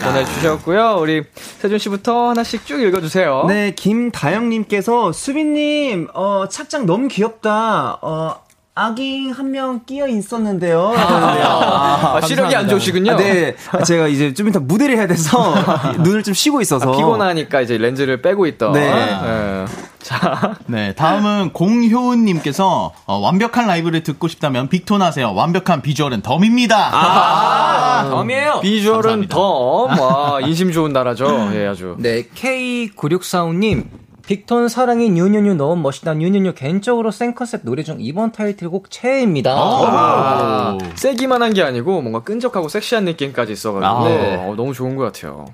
[0.02, 0.96] 보내주셨고요.
[1.00, 1.22] 우리
[1.60, 3.44] 세준 씨부터 하나씩 쭉 읽어주세요.
[3.48, 7.98] 네, 김다영님께서 수빈님, 어, 착장 너무 귀엽다.
[8.02, 8.36] 어,
[8.74, 10.94] 아기 한 명 끼어 있었는데요.
[10.96, 13.12] 아, 시력이 안 좋으시군요.
[13.12, 15.54] 아, 네, 제가 이제 좀 이따 무대를 해야 돼서
[16.00, 18.72] 눈을 좀 쉬고 있어서 아, 피곤하니까 이제 렌즈를 빼고 있던.
[18.72, 18.90] 네.
[18.90, 19.64] 네.
[20.02, 25.32] 자, 네, 다음은 공효은님께서 어, 완벽한 라이브를 듣고 싶다면 빅톤 하세요.
[25.32, 26.76] 완벽한 비주얼은 덤입니다.
[26.92, 28.60] 아, 덤이에요.
[28.62, 29.34] 비주얼은 감사합니다.
[29.36, 29.98] 덤.
[30.00, 31.50] 와, 인심 좋은 나라죠.
[31.54, 31.96] 예, 아주.
[31.98, 33.84] 네, K9645님.
[34.24, 36.14] 빅톤 사랑이 뉴뉴뉴 너무 멋있다.
[36.14, 39.52] 뉴뉴뉴 개인적으로 센 컨셉 노래 중 이번 타이틀곡 최애입니다.
[39.52, 44.36] 아, 세기만 한 게 아니고 뭔가 끈적하고 섹시한 느낌까지 있어가지고 아, 네.
[44.36, 45.46] 어, 너무 좋은 것 같아요.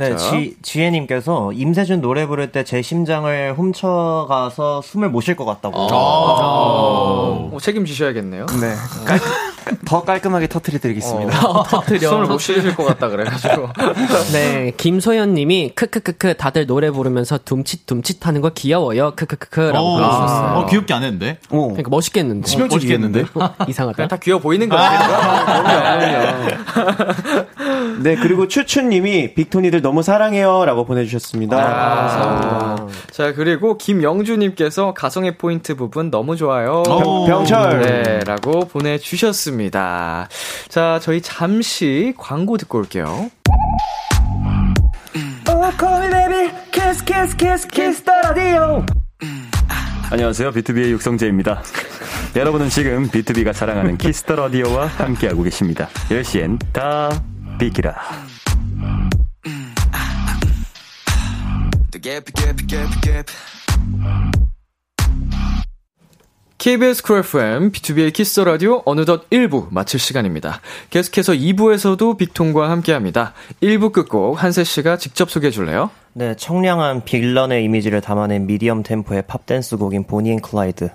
[0.00, 0.16] 네, 자.
[0.16, 5.74] 지, 지혜님께서 임세준 노래 부를 때 제 심장을 훔쳐가서 숨을 못 쉴 것 같다고.
[5.78, 8.46] 어, 책임지셔야겠네요.
[8.46, 8.74] 네.
[9.06, 9.18] 깔,
[9.86, 11.46] 더 깔끔하게 터트려드리겠습니다.
[11.48, 11.64] 어,
[12.00, 13.68] 숨을 못 쉬실 것 같다 그래가지고.
[14.32, 19.12] 네, 김소연 님이 크크크크 다들 노래 부르면서 둠칫 둠칫 하는 거 귀여워요.
[19.16, 20.58] 크크크크라고 어, 보내주셨어요.
[20.58, 21.38] 어, 귀엽게 안 했는데?
[21.50, 21.68] 오.
[21.68, 22.56] 그러니까 멋있겠는데.
[22.68, 23.24] 멋있겠는데?
[23.68, 24.08] 이상하다.
[24.08, 26.40] 다 귀여워 보이는 거니까.
[28.02, 30.64] 네, 그리고 추추님이 빅토니들 너무 사랑해요.
[30.64, 31.56] 라고 보내주셨습니다.
[31.58, 36.82] 아, 자, 그리고 김영주님께서 가성의 포인트 부분 너무 좋아요.
[36.88, 37.26] 오.
[37.26, 37.80] 병철.
[37.82, 40.28] 네, 라고 보내주셨습니다.
[40.68, 43.30] 자, 저희 잠시 광고 듣고 올게요.
[50.10, 50.52] 안녕하세요.
[50.52, 51.62] 비투비의 육성재입니다.
[52.34, 55.88] 여러분은 지금 비투비가 자랑하는 키스 더 라디오와 함께하고 계십니다.
[56.08, 57.10] 10시엔 다
[57.60, 57.94] 비키라.
[66.56, 70.60] KBS 쿨 FM, 비투비의 키스 더 라디오 어느덧 1부 마칠 시간입니다.
[70.90, 73.34] 계속해서 2부에서도 빅톤과 함께 합니다.
[73.62, 75.90] 1부 끝곡 한세 씨가 직접 소개해 줄래요?
[76.12, 80.90] 네, 청량한 빌런의 이미지를 담아낸 medium 템포의 팝 댄스 곡인 보니 앤 클라이드.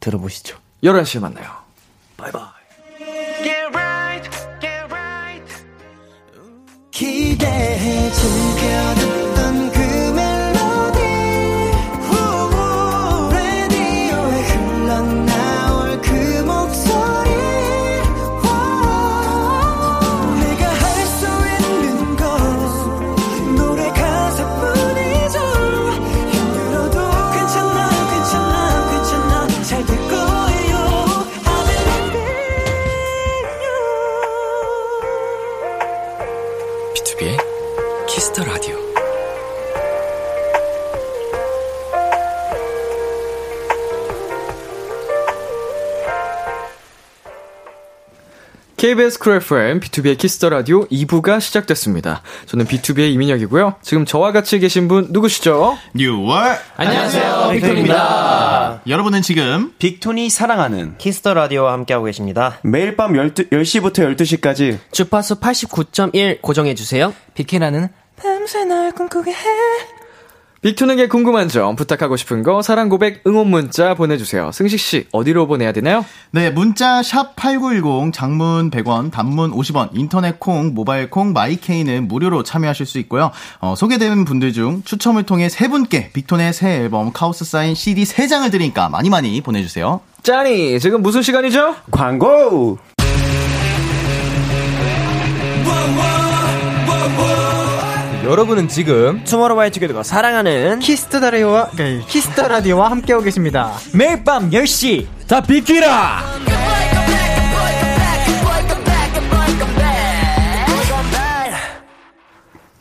[0.00, 0.58] 들어보시죠.
[0.82, 1.50] 11시에 만나요.
[6.94, 9.03] 기대해 즐겨듣
[48.84, 52.20] KBS 쿨 FM, 비투비의 키스 더 라디오 2부가 시작됐습니다.
[52.44, 53.76] 저는 B2B의 이민혁이고요.
[53.80, 55.78] 지금 저와 같이 계신 분 누구시죠?
[55.94, 56.58] New World!
[56.76, 57.48] 안녕하세요.
[57.52, 58.82] 빅톤입니다.
[58.86, 62.58] 여러분은 지금 빅톤이 사랑하는 키스 더 라디오와 함께하고 계십니다.
[62.62, 67.14] 매일 밤 12, 10시부터 12시까지 주파수 89.1 고정해주세요.
[67.32, 69.93] 비키라는 밤새 날 꿈꾸게 해.
[70.64, 74.50] 빅톤에게 궁금한 점, 부탁하고 싶은 거, 사랑 고백, 응원 문자 보내주세요.
[74.50, 76.06] 승식씨, 어디로 보내야 되나요?
[76.30, 82.98] 네, 문자 샵8910 장문 100원, 단문 50원, 인터넷 콩, 모바일 콩, 마이케이는 무료로 참여하실 수
[83.00, 83.30] 있고요.
[83.60, 88.50] 어, 소개된 분들 중 추첨을 통해 세 분께 빅톤의 새 앨범 카오스 사인 CD 3장을
[88.50, 90.00] 드리니까 많이 많이 보내주세요.
[90.22, 91.74] 짜니, 지금 무슨 시간이죠?
[91.90, 92.78] 광고!
[98.24, 101.70] 여러분은 지금 투모로우바이투게더가 사랑하는 키스 더 라디오와
[102.08, 103.72] 키스 더 라디오와 함께하고 계십니다.
[103.92, 106.22] 매일 밤 10시 다 비키라.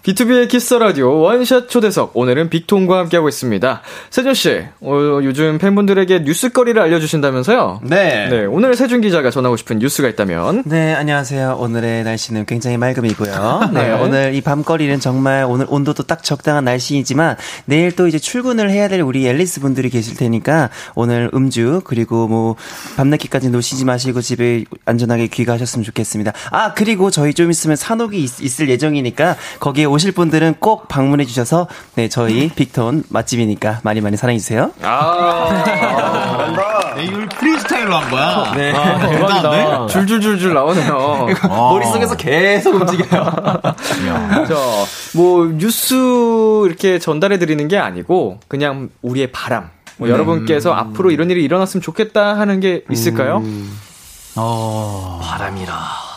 [0.03, 3.81] 비투비의 키스 더 라디오 원샷 초대석 오늘은 빅톤과 함께하고 있습니다.
[4.09, 7.79] 세준 씨, 어, 요즘 팬분들에게 뉴스거리를 알려주신다면서요?
[7.83, 8.27] 네.
[8.27, 10.63] 네, 오늘 세준 기자가 전하고 싶은 뉴스가 있다면?
[10.65, 11.55] 네, 안녕하세요.
[11.57, 13.69] 오늘의 날씨는 굉장히 맑음이고요.
[13.73, 13.91] 네, 네.
[13.93, 18.99] 오늘 이 밤거리는 정말 오늘 온도도 딱 적당한 날씨이지만 내일 또 이제 출근을 해야 될
[18.99, 22.57] 우리 앨리스 분들이 계실 테니까 오늘 음주 그리고 뭐
[22.97, 26.33] 밤늦게까지 노시지 마시고 집에 안전하게 귀가하셨으면 좋겠습니다.
[26.51, 31.67] 아, 그리고 저희 좀 있으면 사녹이 있, 을 예정이니까 거기에 오실 분들은 꼭 방문해 주셔서
[31.93, 34.71] 네, 저희 빅톤 맛집이니까 많이 많이 사랑해 주세요.
[34.81, 35.63] 아,
[36.95, 38.53] 내일 프리스타일로 한 거야.
[38.55, 38.73] 네.
[38.75, 39.93] 아, 대단한데?
[39.93, 41.27] 줄줄줄줄 나오네요.
[41.47, 43.23] 머릿속에서 계속 움직여요.
[44.47, 44.55] 자,
[45.15, 45.93] 뭐 뉴스
[46.65, 49.69] 이렇게 전달해 드리는 게 아니고 그냥 우리의 바람.
[49.97, 50.13] 뭐 네.
[50.13, 53.43] 여러분께서 앞으로 이런 일이 일어났으면 좋겠다 하는 게 있을까요?
[54.35, 55.21] 어.
[55.23, 55.73] 바람이라.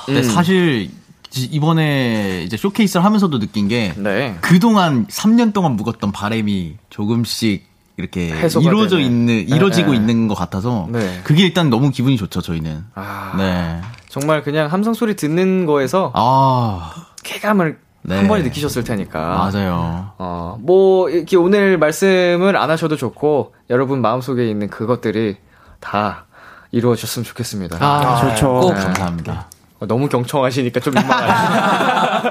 [0.06, 0.24] 근데 음.
[0.24, 1.05] 사실 지-
[1.44, 4.36] 이번에 이제 쇼케이스를 하면서도 느낀 게 네.
[4.40, 7.66] 그동안 3년 동안 묵었던 바람이 조금씩
[7.96, 8.28] 이렇게
[8.60, 9.10] 이루어져 되는.
[9.10, 9.96] 있는 이루어지고 네.
[9.96, 11.20] 있는 것 같아서 네.
[11.24, 12.84] 그게 일단 너무 기분이 좋죠 저희는.
[12.94, 13.80] 아, 네.
[14.08, 16.92] 정말 그냥 함성 소리 듣는 거에서 아
[17.24, 18.16] 쾌감을 네.
[18.16, 19.18] 한 번에 느끼셨을 테니까.
[19.18, 20.12] 맞아요.
[20.18, 25.36] 어, 뭐, 이렇게 오늘 말씀을 안 하셔도 좋고, 여러분 마음속에 있는 그것들이
[25.80, 26.26] 다
[26.70, 27.78] 이루어졌으면 좋겠습니다.
[27.80, 28.60] 아, 좋죠.
[28.60, 29.48] 꼭 감사합니다.
[29.78, 32.30] 어, 너무 경청하시니까 좀 민망하네.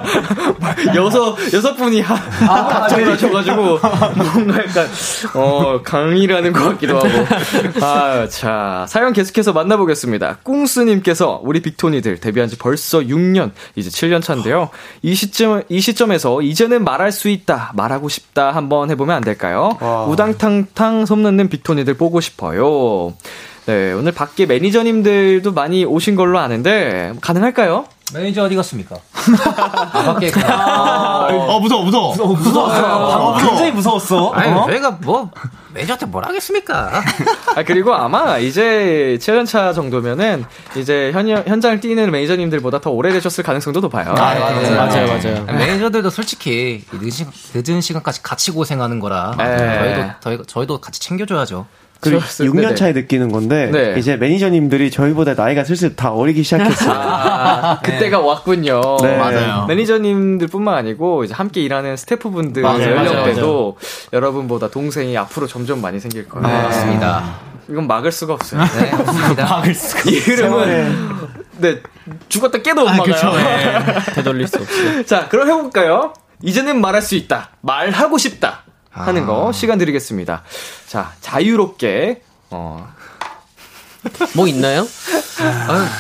[0.95, 2.15] 여섯, 여섯 분이 하,
[2.67, 3.79] 각정을 하셔가지고,
[4.15, 4.87] 뭔가 약간,
[5.35, 7.07] 어, 강의를 하는 것 같기도 하고.
[7.85, 10.39] 아, 자, 사연 계속해서 만나보겠습니다.
[10.43, 14.69] 꿍스님께서 우리 빅톤이들 데뷔한 지 벌써 6년, 이제 7년 차인데요.
[15.03, 19.77] 이 시점, 이 시점에서 이제는 말할 수 있다, 말하고 싶다 한번 해보면 안 될까요?
[20.09, 23.13] 우당탕탕 솜놓는 빅톤이들 보고 싶어요.
[23.65, 27.85] 네, 오늘 밖에 매니저님들도 많이 오신 걸로 아는데, 가능할까요?
[28.13, 28.97] 매니저 어디 갔습니까?
[29.47, 32.13] 아, 밖에 어 무서워 무서워.
[32.15, 33.37] 무서웠어요.
[33.39, 34.29] 굉장히 무서웠어.
[34.29, 34.67] 아니, 어?
[34.67, 35.31] 저희가 뭐,
[35.73, 37.01] 매니저한테 뭘 하겠습니까?
[37.55, 40.45] 아, 그리고 아마 이제 7년차 정도면은
[40.77, 44.13] 이제 현, 현장을 뛰는 매니저님들보다 더 오래되셨을 가능성도 높아요.
[44.15, 44.75] 아, 네.
[44.75, 45.43] 맞아요, 맞아요.
[45.45, 49.79] 매니저들도 솔직히 이 늦은, 시간, 늦은 시간까지 같이 고생하는 거라 네.
[49.81, 51.65] 저희도, 저희, 저희도 같이 챙겨줘야죠.
[52.09, 52.51] 그리고 좋았어요.
[52.51, 52.75] 6년 네네.
[52.75, 53.95] 차에 느끼는 건데 네.
[53.97, 56.91] 이제 매니저님들이 저희보다 나이가 슬슬 다 어리기 시작했어요.
[56.93, 58.81] 아, 그때가 왔군요.
[59.01, 59.17] 네.
[59.17, 59.65] 맞아요.
[59.67, 63.77] 매니저님들뿐만 아니고 이제 함께 일하는 스태프분들 연령대도
[64.13, 66.47] 여러분보다 동생이 앞으로 점점 많이 생길 거예요.
[66.47, 67.55] 네, 맞습니다.
[67.69, 68.61] 이건 막을 수가 없어요.
[68.63, 69.63] 네, 맞습니다.
[70.07, 70.95] 이 흐름은
[71.57, 71.79] 네
[72.29, 74.01] 죽었다 깨도 못 막아요.
[74.13, 75.03] 되돌릴 수 없어요.
[75.05, 76.13] 자, 그럼 해볼까요?
[76.43, 77.49] 이제는 말할 수 있다.
[77.61, 78.64] 말하고 싶다.
[78.95, 79.25] 하는 아.
[79.25, 80.43] 거 시간 드리겠습니다.
[80.87, 82.21] 자, 자유롭게,
[82.51, 82.87] 어,
[84.35, 84.87] 뭐 있나요?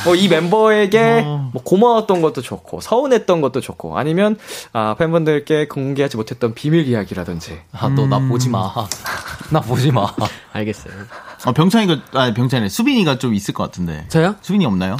[0.05, 4.37] 뭐이 멤버에게 뭐 고마웠던 것도 좋고, 서운했던 것도 좋고, 아니면,
[4.73, 7.59] 아, 팬분들께 공개하지 못했던 비밀 이야기라든지.
[7.73, 8.71] 아, 너 나 보지 마.
[9.49, 10.07] 나 보지 마.
[10.53, 10.93] 알겠어요.
[11.45, 14.05] 어, 병찬이가 아 병찬이 수빈이가 좀 있을 것 같은데.
[14.09, 14.35] 저요?
[14.41, 14.97] 수빈이 없나요?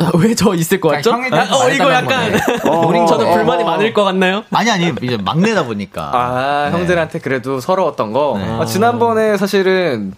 [0.18, 1.10] 왜저 있을 것 같죠?
[1.12, 2.32] 형이 아, 어, 이거 약간,
[2.86, 4.44] 우린 저는 불만이 많을 것 같나요?
[4.50, 6.10] 아니 아니 이제 막내다 보니까.
[6.14, 6.76] 아, 네.
[6.78, 8.38] 형들한테 그래도 서러웠던 거.
[8.38, 8.48] 네.
[8.50, 10.14] 어, 지난번에 사실은,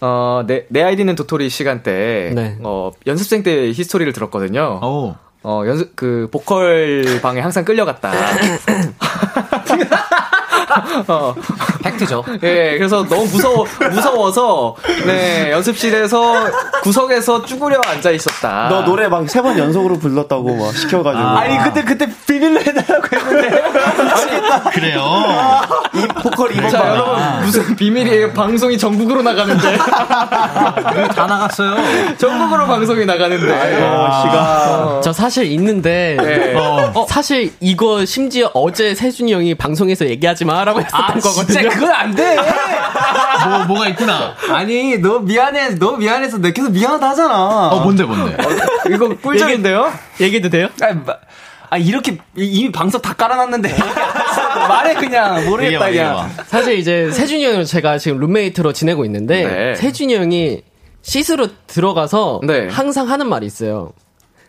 [0.00, 2.56] 어, 내, 내 아이디는 도토리 시간 때, 네.
[2.62, 4.80] 어, 연습생 때 히스토리를 들었거든요.
[4.82, 5.14] 오.
[5.44, 8.12] 어, 연습, 그, 보컬 방에 항상 끌려갔다.
[11.08, 11.34] 어,
[11.82, 12.24] 팩트죠.
[12.42, 14.76] 예, 그래서 너무 무서워, 무서워서,
[15.06, 16.34] 네, 연습실에서
[16.82, 18.68] 구석에서 쭈그려 앉아 있었다.
[18.68, 21.24] 너 노래 막 세 번 연속으로 불렀다고 막 시켜가지고.
[21.24, 23.62] 아니 근데 그때 비밀로 해달라고 했는데
[24.72, 25.02] 그래요.
[25.94, 26.88] 이 보컬 이번 자, 방.
[26.94, 28.32] 여러분, 무슨 비밀이에요?
[28.32, 29.76] 방송이 전국으로 나가는데.
[29.76, 31.76] 다 나갔어요.
[32.18, 33.80] 전국으로 방송이 나가는데.
[33.82, 35.00] 아, 시가.
[35.02, 36.54] 저 사실 있는데, 네.
[36.56, 41.60] 어, 사실 이거 심지어 어제 세준이 형이 방송에서 얘기하지 마라고 했었던 거거든요.
[41.60, 42.36] 진짜 그건 안 돼.
[43.48, 44.34] 뭐 뭐가 있구나.
[44.50, 47.68] 아니 너 미안해 너 미안해서 내 계속 미안하다 하잖아.
[47.68, 48.36] 어 뭔데 뭔데.
[48.90, 49.92] 이거 꿀잼인데요?
[50.20, 50.68] 얘기해도 돼요?
[50.82, 51.16] 아, 마-
[51.70, 53.74] 아 이렇게 이- 이미 방송 다 깔아놨는데
[54.68, 56.30] 말해 그냥 모르겠다 그냥.
[56.46, 59.74] 사실 이제 세준이 형을 제가 지금 룸메이트로 지내고 있는데, 네.
[59.76, 60.62] 세준이 형이
[61.02, 62.68] 씻으러 들어가서 네.
[62.70, 63.92] 항상 하는 말이 있어요.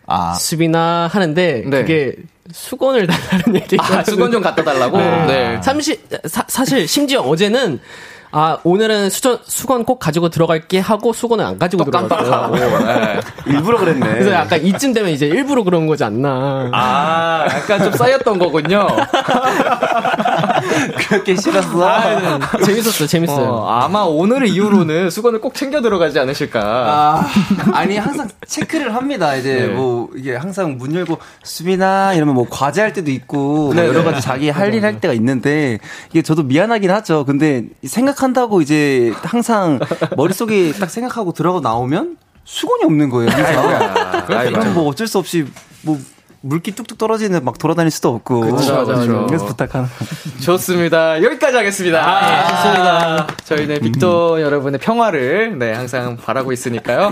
[0.06, 1.80] 아 수빈아 하는데 네.
[1.80, 2.14] 그게
[2.52, 4.98] 수건을 달라는 얘기가 아, 수건 좀 갖다 달라고?
[4.98, 5.60] 네.
[5.62, 7.80] 삼시, 사, 사실 심지어 어제는
[8.36, 11.84] 아 오늘은 수전, 수건 꼭 가지고 들어갈게 하고 수건을 안 가지고.
[11.84, 12.50] 들어갔어요.
[12.84, 13.20] 네.
[13.46, 14.06] 일부러 그랬네.
[14.08, 16.68] 그래서 약간 이쯤 되면 이제 일부러 그런 거지 않나.
[16.72, 18.88] 아, 약간 좀 쌓였던 거군요.
[21.08, 21.88] 그렇게 싫었어.
[21.88, 23.46] 아, 재밌었어요, 재밌어요.
[23.46, 26.60] 어, 아마 오늘 이후로는 수건을 꼭 챙겨 들어가지 않으실까.
[26.62, 27.26] 아,
[27.72, 29.34] 아니 항상 체크를 합니다.
[29.36, 29.66] 이제 네.
[29.68, 34.10] 뭐 이게 항상 문 열고 수빈아 이러면 뭐 과제할 때도 있고 뭐 네, 여러 네.
[34.12, 35.78] 가지 자기 할 일 할 때가 있는데
[36.10, 37.24] 이게 저도 미안하긴 하죠.
[37.24, 39.78] 근데 생각한다고 이제 항상
[40.16, 43.30] 머릿속에 딱 생각하고 들어가 나오면 수건이 없는 거예요.
[43.30, 44.50] 아이고야.
[44.50, 45.46] 그럼 뭐 어쩔 수 없이
[45.82, 45.98] 뭐
[46.46, 48.52] 물기 뚝뚝 떨어지는 막 돌아다닐 수도 없고.
[48.52, 48.84] 맞아.
[49.26, 49.88] 그래서 부탁하는.
[50.42, 51.22] 좋습니다.
[51.22, 52.06] 여기까지 하겠습니다.
[52.06, 53.26] 아, 좋습니다.
[53.44, 57.10] 저희는 빅터 여러분의 평화를 네 항상 바라고 있으니까요.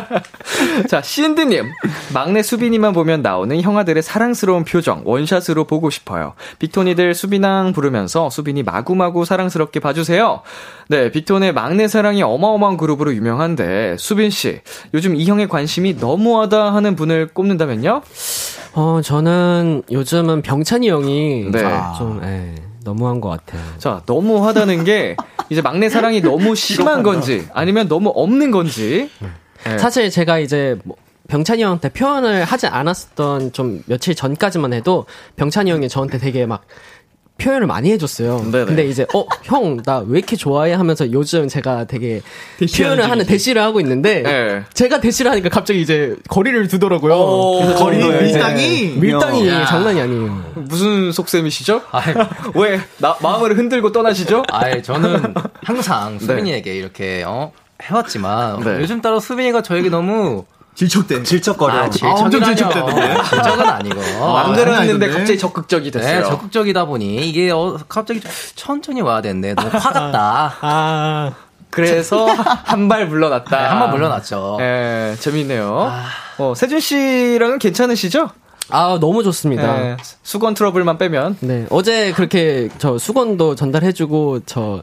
[0.88, 1.66] 자 신드님
[2.14, 6.32] 막내 수빈이만 보면 나오는 형아들의 사랑스러운 표정 원샷으로 보고 싶어요.
[6.58, 10.40] 빅톤이들 수빈왕 부르면서 수빈이 마구마구 사랑스럽게 봐주세요.
[10.88, 14.60] 네 빅톤의 막내 사랑이 어마어마한 그룹으로 유명한데 수빈 씨
[14.94, 18.02] 요즘 이 형의 관심이 너무하다 하는 분을 꼽는다면요?
[18.78, 21.62] 어, 저는 요즘은 병찬이 형이 네.
[21.98, 22.54] 좀, 예,
[22.84, 23.60] 너무한 것 같아요.
[23.78, 25.16] 자, 너무 하다는 게
[25.50, 29.10] 이제 막내 사랑이 너무 심한 건지 아니면 너무 없는 건지.
[29.64, 29.78] 네.
[29.78, 35.88] 사실 제가 이제 뭐 병찬이 형한테 표현을 하지 않았었던 좀 며칠 전까지만 해도 병찬이 형이
[35.88, 36.62] 저한테 되게 막
[37.38, 38.46] 표현을 많이 해줬어요.
[38.50, 38.64] 네네.
[38.66, 42.20] 근데 이제 어 형 나 왜 이렇게 좋아해 하면서 요즘 제가 되게
[42.76, 44.62] 표현을 하는 대시를 하고 있는데 네.
[44.74, 47.74] 제가 대시를 하니까 갑자기 이제 거리를 두더라고요.
[47.76, 48.96] 거리 밀당이?
[48.98, 49.64] 밀당이 야.
[49.66, 50.52] 장난이 아니에요.
[50.56, 51.82] 무슨 속셈이시죠?
[52.54, 54.42] 왜 나, 마음을 흔들고 떠나시죠?
[54.50, 56.26] 아예 저는 항상 네.
[56.26, 58.78] 수빈이에게 이렇게 어 해왔지만 네.
[58.80, 60.44] 요즘 따라 수빈이가 저에게 너무
[60.78, 61.24] 질척대.
[61.24, 61.74] 질척거려.
[61.74, 62.54] 아, 질척은 아니요.
[62.54, 64.00] 질척은 아니고.
[64.20, 65.08] 마음대로 아, 했는데.
[65.08, 66.20] 갑자기 적극적이 됐어요.
[66.20, 70.54] 네, 적극적이다 보니 이게 어, 갑자기 좀 천천히 와야 되는데 너무 화같다.
[70.60, 71.32] 아,
[71.70, 72.26] 그래서
[72.64, 73.56] 한 발 물러났다.
[73.58, 74.58] 네, 한번 물러났죠.
[74.60, 75.92] 예, 재밌네요.
[76.38, 78.30] 어, 세준 씨랑은 괜찮으시죠?
[78.70, 79.82] 아 너무 좋습니다.
[79.82, 81.38] 예, 수건 트러블만 빼면.
[81.40, 84.82] 네 어제 그렇게 저 수건도 전달해주고 저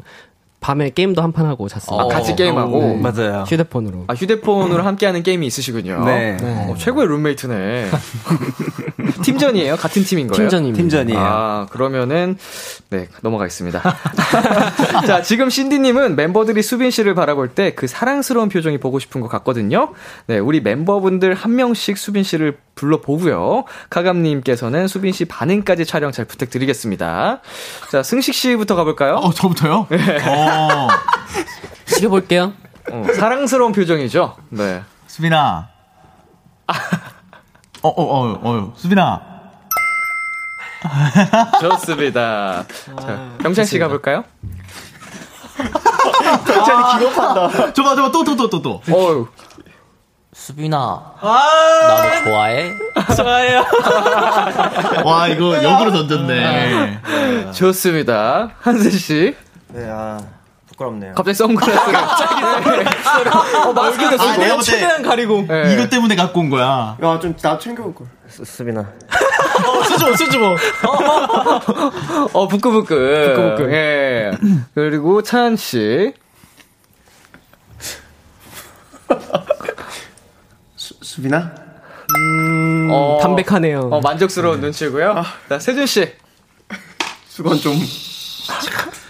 [0.61, 1.99] 밤에 게임도 한 판 하고 잤어요.
[1.99, 2.79] 아, 같이 게임하고.
[2.79, 2.97] 네.
[3.01, 3.43] 맞아요.
[3.47, 4.05] 휴대폰으로.
[4.07, 6.03] 아, 휴대폰으로 함께하는 게임이 있으시군요.
[6.05, 6.37] 네.
[6.41, 7.89] 어, 최고의 룸메이트네.
[9.23, 9.75] 팀전이에요?
[9.75, 10.43] 같은 팀인 거예요?
[10.49, 10.77] 팀전입니다.
[10.81, 11.19] 팀전이에요.
[11.19, 12.37] 아, 그러면은,
[12.89, 13.81] 네, 넘어가겠습니다.
[15.05, 19.89] 자, 지금 신디님은 멤버들이 수빈 씨를 바라볼 때 그 사랑스러운 표정이 보고 싶은 것 같거든요.
[20.27, 23.65] 네, 우리 멤버분들 한 명씩 수빈 씨를 불러보고요.
[23.89, 27.41] 카감님께서는 수빈 씨 반응까지 촬영 잘 부탁드리겠습니다.
[27.91, 29.15] 자, 승식 씨부터 가볼까요?
[29.15, 29.87] 어, 저부터요?
[30.47, 30.87] 어.
[31.85, 32.53] 시켜볼게요.
[32.91, 34.35] 어, 사랑스러운 표정이죠?
[34.49, 34.83] 네.
[35.07, 35.67] 수빈아.
[37.81, 39.21] 어, 어, 어, 어, 수빈아.
[41.61, 42.65] 좋습니다.
[43.01, 44.23] 자, 병찬 씨 가볼까요?
[46.45, 47.73] 병찬이 기겁한다.
[47.73, 48.81] 저봐, 저봐, 또, 또, 또, 또, 또.
[48.91, 49.27] 어우.
[50.33, 52.73] 수빈아, 나도 좋아해?
[53.15, 53.65] 좋아요.
[55.05, 57.01] 와, 이거 역으로 던졌네.
[57.53, 58.49] 좋습니다.
[58.59, 59.35] 한세 씨.
[59.69, 60.19] 네, 아,
[60.75, 61.13] 부끄럽네요.
[61.15, 61.93] 갑자기 선글라스를.
[61.93, 63.57] 갑자기.
[63.57, 64.23] 어, 마스크도 쓰고.
[64.23, 65.45] 아, 내가 최대한 가리고.
[65.47, 65.73] 네.
[65.73, 66.97] 이것 때문에 갖고 온 거야.
[67.01, 68.07] 야, 좀 나 챙겨올 걸.
[68.27, 68.81] 수, 수빈아.
[68.81, 70.55] 어, 수줍어, 수줍어.
[72.33, 73.33] 어, 부끄부끄.
[73.35, 73.71] 부끄부끄.
[73.73, 74.31] 예.
[74.73, 76.13] 그리고 차한 씨.
[80.75, 81.51] 수, 수빈아?
[82.91, 83.79] 어, 담백하네요.
[83.91, 85.23] 어, 만족스러운 눈치고요.
[85.49, 86.13] 자, 세준 씨.
[87.27, 87.73] 수건 좀.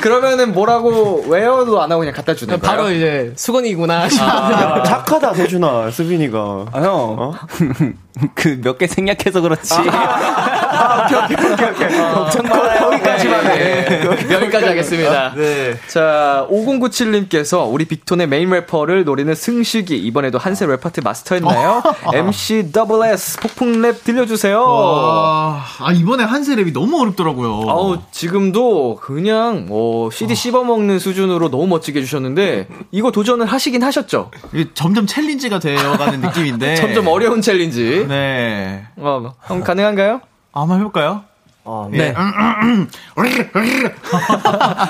[0.00, 2.76] 그러면은 뭐라고 외워도 안 하고 그냥 갖다 주는 거예요?
[2.76, 4.04] 바로 이제 수건이구나.
[4.04, 6.66] 야, 착하다, 세준아, 수빈이가.
[6.72, 7.32] 아, 형.
[8.34, 9.74] 그몇 개 생략해서 그렇지.
[9.74, 11.98] 아, 오케이, 오케이, 오케이, 오케이.
[11.98, 12.80] 걱정 말아요.
[12.90, 14.02] 거기까지 만 해.
[14.30, 15.34] 여기까지 하겠습니다.
[15.34, 15.74] 네.
[15.88, 21.82] 자, 5097님께서 우리 빅톤의 메인 래퍼를 노리는 승식이 이번에도 한세 랩 파트 마스터했나요?
[22.12, 24.60] MC double S 폭풍 랩 들려주세요.
[24.62, 27.68] 와, 아, 이번에 한세 랩이 너무 어렵더라고요.
[27.70, 34.30] 아우 지금도 그냥 뭐 CD 씹어먹는 수준으로 너무 멋지게 해주셨는데 이거 도전을 하시긴 하셨죠?
[34.52, 36.74] 이게 점점 challenge가 되어가는 느낌인데.
[36.76, 38.06] 점점 어려운 challenge.
[38.08, 38.84] 네.
[38.96, 40.20] 어, 형 가능한가요?
[40.52, 41.24] 한번 해볼까요?
[41.64, 42.12] 아, 네.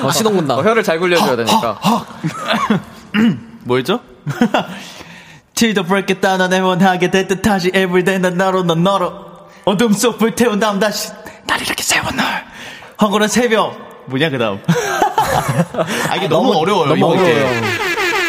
[0.02, 0.54] 어, 시동 건다.
[0.56, 1.78] 어, 혀를 잘 굴려줘야 되니까.
[3.64, 4.00] 뭐였죠?
[5.54, 9.12] Till the break it down 난 애원하게 될 듯하지 everyday 난 나로 넌 너로
[9.64, 11.10] 어둠 속 불태운 다음 다시
[11.46, 12.24] 날 이렇게 세워 널
[12.96, 14.58] 황홀한 새벽 뭐냐 그 다음
[16.08, 17.32] 아 이게 너무, 어려워요 너무 이거 이제.
[17.32, 17.60] 어려워요.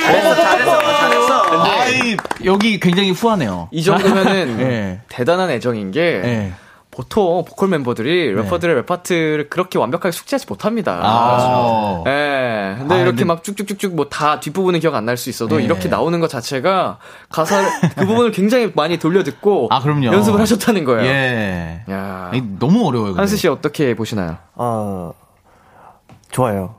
[0.04, 1.64] 잘했어, 잘했어, 잘했어.
[1.64, 5.00] 아이 여기 굉장히 후하네요 이 정도면은 네.
[5.10, 6.54] 대단한 애정인 게 네.
[6.94, 8.41] 보통 보컬 멤버들이 네.
[8.41, 11.00] 래퍼들의 랩 파트를 그렇게 완벽하게 숙지하지 못합니다.
[11.04, 12.04] 아.
[12.06, 12.76] 예.
[12.78, 15.64] 근데 아, 이렇게 근데- 막 쭉쭉쭉쭉 뭐 다 뒷부분은 기억 안 날 수 있어도 네.
[15.64, 17.62] 이렇게 나오는 것 자체가 가사
[17.98, 20.06] 그 부분을 굉장히 많이 돌려 듣고 아, 그럼요.
[20.08, 21.06] 연습을 하셨다는 거예요.
[21.06, 21.82] 예.
[21.89, 22.32] 야.
[22.60, 23.08] 너무 어려워요.
[23.10, 23.20] 근데.
[23.20, 24.38] 한스 씨 어떻게 보시나요?
[24.56, 25.12] 아,
[26.34, 26.76] 좋아요.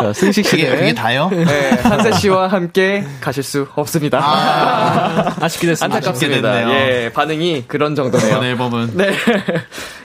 [0.00, 1.28] 자, 승식 씨는 그게, 그게 다요?
[1.30, 4.20] 네, 한세 씨와 함께 가실 수 없습니다.
[4.22, 5.96] 아, 쉽게 됐습니다.
[5.96, 6.70] 안타깝습니다.
[6.70, 8.28] 예, 반응이 그런 정도네요.
[8.30, 8.90] 이번 앨범은.
[8.96, 9.12] 네.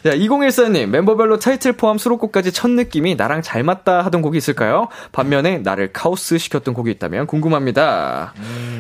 [0.04, 4.88] 자, 2014님, 멤버별로 타이틀 포함 수록곡까지 첫 느낌이 나랑 잘 맞다 하던 곡이 있을까요?
[5.12, 8.34] 반면에 나를 카오스 시켰던 곡이 있다면 궁금합니다.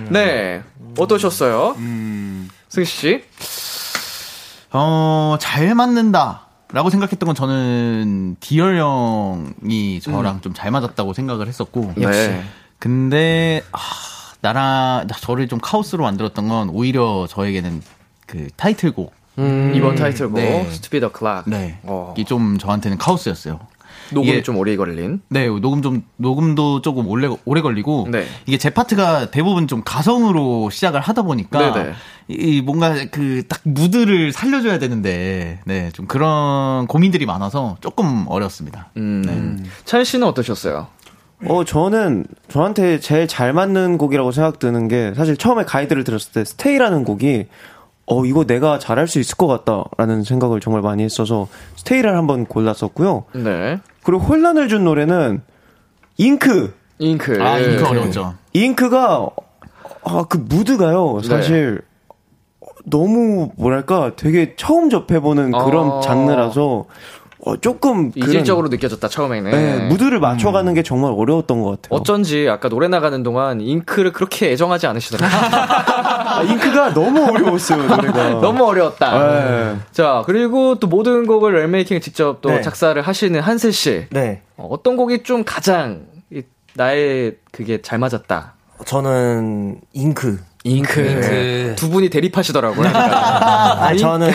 [0.09, 0.63] 네.
[0.97, 1.75] 어떠셨어요?
[2.69, 3.23] 승식 씨?
[4.71, 6.44] 어, 잘 맞는다.
[6.71, 11.93] 라고 생각했던 건 저는 Dear young이 저랑 좀잘 맞았다고 생각을 했었고.
[12.01, 12.31] 역시.
[12.79, 13.79] 근데, 아,
[14.41, 17.81] 나랑, 저를 좀 카오스로 만들었던 건 오히려 저에게는
[18.25, 19.13] 그 타이틀곡.
[19.37, 20.61] 이번 타이틀곡, 네.
[20.69, 21.43] Stupid O'Clock.
[21.47, 21.79] 네.
[21.83, 22.13] 어.
[22.15, 23.59] 이게 좀 저한테는 카오스였어요.
[24.11, 25.21] 녹음이 이게- 좀 오래 걸린.
[25.29, 28.25] 네, 녹음 좀, 녹음도 조금 오래, 오래 걸리고, 네.
[28.45, 31.93] 이게 제 파트가 대부분 좀 가성으로 시작을 하다 보니까, 네네.
[32.27, 38.89] 이 뭔가 그 딱 무드를 살려줘야 되는데, 네, 좀 그런 고민들이 많아서 조금 어렵습니다.
[38.97, 39.63] 음.
[39.85, 40.87] 찬 씨는 어떠셨어요?
[41.47, 46.45] 어, 저는 저한테 제일 잘 맞는 곡이라고 생각 드는 게 사실 처음에 가이드를 들었을 때
[46.45, 47.47] Stay라는 곡이
[48.07, 53.25] 어, 이거 내가 잘할 수 있을 것 같다라는 생각을 정말 많이 했어서 Stay를 한번 골랐었고요.
[53.33, 53.79] 네.
[54.03, 55.41] 그리고 혼란을 준 노래는
[56.17, 56.73] 잉크.
[56.99, 57.41] 잉크.
[57.41, 58.35] 아, 잉크 어려웠죠.
[58.53, 59.29] 잉크가
[60.03, 61.21] 아, 그 무드가요.
[61.23, 61.81] 사실
[62.85, 65.99] 너무 뭐랄까 되게 처음 접해보는 그런 어.
[66.01, 66.85] 장르라서
[67.45, 69.51] 어, 조금 그런- 이질적으로 느껴졌다, 처음에는.
[69.51, 71.99] 네, 무드를 맞춰가는 게 정말 어려웠던 것 같아요.
[71.99, 75.39] 어쩐지 아까 노래 나가는 동안 잉크를 그렇게 애정하지 않으시더라고요.
[75.39, 78.29] 아, 잉크가 너무 어려웠어요 노래가.
[78.41, 79.19] 너무 어려웠다.
[79.19, 79.75] 네.
[79.91, 82.61] 자, 그리고 또 모든 곡을 랩메이킹 직접 또 네.
[82.61, 84.07] 작사를 하시는 한세 씨.
[84.09, 84.41] 네.
[84.57, 86.41] 어, 어떤 곡이 좀 가장 이-
[86.73, 88.53] 나의 그게 잘 맞았다.
[88.85, 90.39] 저는 잉크.
[90.65, 90.99] 잉크.
[90.99, 91.73] 잉크.
[91.77, 92.87] 두 분이 대립하시더라고요.
[92.93, 94.31] 아, 저는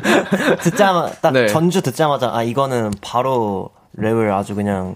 [0.62, 1.46] 듣자마자 딱 네.
[1.48, 4.94] 전주 듣자마자 아 이거는 바로 랩을 아주 그냥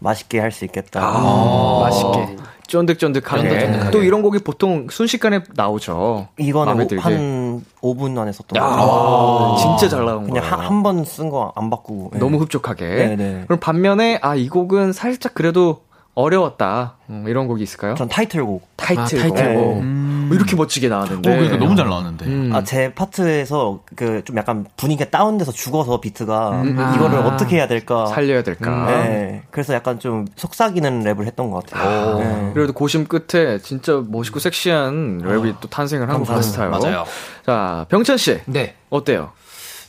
[0.00, 1.00] 맛있게 할 수 있겠다.
[1.02, 2.36] 아, 맛있게.
[2.66, 3.42] 쫀득쫀득하게.
[3.48, 3.90] 쫀득쫀득하게.
[3.90, 6.28] 또 이런 곡이 보통 순식간에 나오죠.
[6.38, 7.00] 이거는 오-.
[7.00, 9.56] 한 5분 안에 썼던 야, 거.
[9.60, 10.56] 진짜 잘 나온 그냥 거예요.
[10.66, 12.10] 한번 쓴 거 안 바꾸고.
[12.14, 12.18] 네.
[12.18, 12.84] 너무 흡족하게.
[12.86, 13.44] 네, 네.
[13.46, 15.82] 그럼 반면에 아 이 곡은 살짝 그래도
[16.14, 16.96] 어려웠다.
[17.08, 17.94] 음, 이런 곡이 있을까요?
[17.94, 18.68] 전 타이틀곡.
[18.76, 19.34] 타이틀곡.
[19.36, 19.82] 타이틀곡.
[19.84, 21.30] 뭐 이렇게 멋지게 나왔는데.
[21.30, 22.26] 어, 그러니까 너무 잘 나왔는데.
[22.26, 22.50] 음.
[22.54, 27.26] 아, 제 파트에서 그 좀 약간 분위기가 다운돼서 죽어서 비트가 음, 이거를 아.
[27.26, 28.06] 어떻게 해야 될까.
[28.06, 28.86] 살려야 될까.
[28.86, 29.42] 네.
[29.50, 32.18] 그래서 약간 좀 속삭이는 랩을 했던 것 같아요.
[32.18, 32.50] 네.
[32.52, 36.70] 그래도 고심 끝에 진짜 멋있고 섹시한 랩이 또 탄생을 한것 같아요.
[36.70, 37.04] 맞아요.
[37.46, 38.38] 자, 병찬 씨.
[38.46, 38.76] 네.
[38.90, 39.32] 어때요?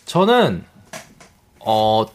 [0.05, 0.63] 저는
[1.65, 2.05] 어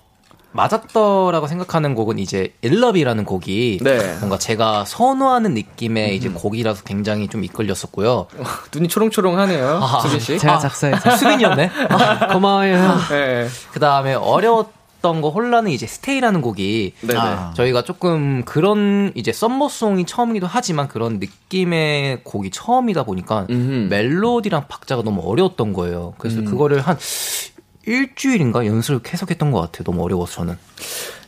[0.52, 4.16] 맞았더라고 생각하는 곡은 이제 일럽이라는 곡이 네.
[4.18, 8.26] 뭔가 제가 선호하는 느낌의 이제 곡이라서 굉장히 좀 이끌렸었고요.
[8.74, 9.80] 눈이 초롱초롱하네요.
[9.82, 10.38] 아, 수빈 씨.
[10.38, 11.16] 제가 아, 작사해서.
[11.16, 11.70] 수빈이었네.
[12.32, 12.74] 고마워요.
[12.76, 12.98] 형.
[13.10, 13.46] 네.
[13.72, 17.18] 그 다음에 어려웠던 거 혼란은 이제 스테이라는 곡이 네네.
[17.20, 17.52] 아.
[17.54, 23.88] 저희가 조금 그런 이제 썸머송이 처음이기도 하지만 그런 느낌의 곡이 처음이다 보니까 음흠.
[23.90, 26.14] 멜로디랑 박자가 너무 어려웠던 거예요.
[26.18, 26.96] 그래서 그거를 한
[27.88, 29.84] 일주일인가 연습을 계속 했던 것 같아요.
[29.84, 30.58] 너무 어려워서 저는.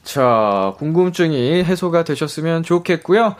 [0.02, 3.36] 자, 궁금증이 해소가 되셨으면 좋겠고요.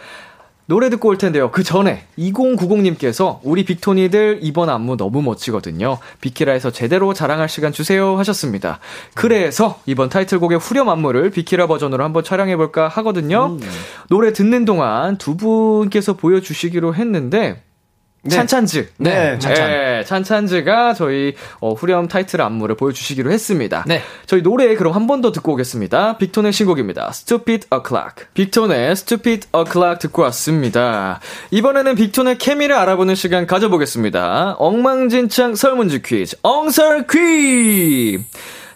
[0.71, 1.51] 노래 듣고 올 텐데요.
[1.51, 5.99] 그 전에 2090님께서 우리 빅토니들 이번 안무 너무 멋지거든요.
[6.21, 8.79] 비키라에서 제대로 자랑할 시간 주세요 하셨습니다.
[9.15, 13.59] 그래서 이번 타이틀곡의 후렴 안무를 비키라 버전으로 한번 촬영해 볼까 하거든요.
[14.11, 17.65] 노래 듣는 동안 두 분께서 보여주시기로 했는데
[18.29, 18.91] 찬찬즈.
[18.99, 19.67] 네, 찬찬.
[19.71, 23.85] 네, 찬찬즈가 저희 어, 후렴 타이틀 안무를 보여주시기로 했습니다.
[23.87, 24.03] 네.
[24.27, 26.19] 저희 노래 그럼 한 번 더 듣고 오겠습니다.
[26.19, 27.09] 빅톤의 신곡입니다.
[27.13, 28.27] Stupid O'Clock.
[28.35, 31.21] 빅톤의 Stupid O'Clock 듣고 왔습니다.
[31.51, 34.57] 이번에는 빅톤의 케미를 알아보는 시간 가져보겠습니다.
[34.59, 38.23] 엉망진창 설문지 퀴즈, 엉설 퀴즈!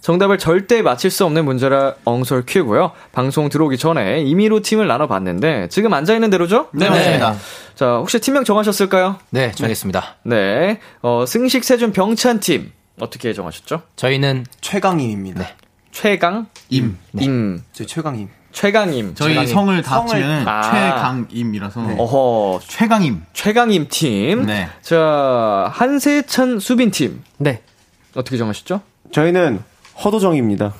[0.04, 2.92] 정답을 절대 맞힐 수 없는 문제라 엉설 퀴고요.
[3.12, 6.68] 방송 들어오기 전에 임의로 팀을 나눠봤는데 지금 앉아있는 대로죠?
[6.74, 7.34] 네, 맞습니다.
[7.74, 9.16] 자, 혹시 팀명 정하셨을까요?
[9.30, 10.16] 네, 정했습니다.
[10.24, 10.78] 네.
[11.00, 12.70] 어, 승식, 세준, 병찬 팀.
[13.00, 13.80] 어떻게 정하셨죠?
[13.96, 15.48] 저희는 최강임입니다.
[15.90, 16.48] 최강?
[16.68, 16.98] 임.
[17.18, 17.62] 임.
[17.72, 18.28] 저 최강임.
[18.52, 19.14] 최강임.
[19.14, 19.54] 저희 최강임.
[19.54, 21.22] 성을 다 합치면 아.
[21.30, 22.60] 최강임이라서 어허.
[22.68, 23.22] 최강임.
[23.32, 24.44] 최강임 팀.
[24.44, 24.68] 네.
[24.82, 27.24] 자, 한세찬 수빈 팀.
[27.38, 27.62] 네.
[28.14, 28.82] 어떻게 정하셨죠?
[29.10, 29.62] 저희는
[30.02, 30.72] 허도정입니다.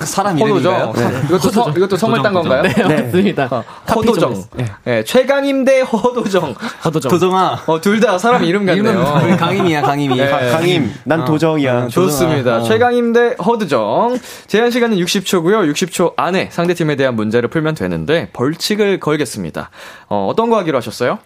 [0.00, 0.72] 사람 허도정.
[0.94, 1.22] 이름인가요?
[1.26, 2.62] 이것도 성, 이것도 성을 딴 건가요?
[2.62, 2.72] 네,
[3.04, 3.48] 맞습니다.
[3.50, 3.62] 어,
[3.94, 4.44] 허도정.
[4.84, 6.54] 네, 최강임 대 허도정.
[6.86, 7.10] 허도정.
[7.10, 7.62] 도정아.
[7.66, 9.20] 어, 둘 다 사람 이름 같네요.
[9.22, 10.16] 우리 강임이야, 강임이.
[10.16, 10.50] 네.
[10.50, 11.88] 강임, 난 도정이야.
[11.88, 12.58] 좋습니다.
[12.58, 12.62] 어.
[12.62, 14.18] 최강임 대 허드정.
[14.46, 15.70] 제한 시간은 60초고요.
[15.70, 19.68] 60초 안에 상대팀에 대한 문제를 풀면 되는데 벌칙을 걸겠습니다.
[20.08, 21.18] 어, 어떤 거 하기로 하셨어요?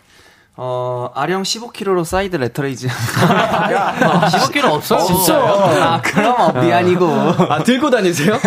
[0.56, 2.86] 어, 아령 15kg로 side lateral raise.
[2.86, 4.98] 15kg 없어?
[5.00, 5.36] 진짜?
[5.36, 7.06] 아, 그럼 업이 아니고.
[7.48, 8.38] 아, 들고 다니세요?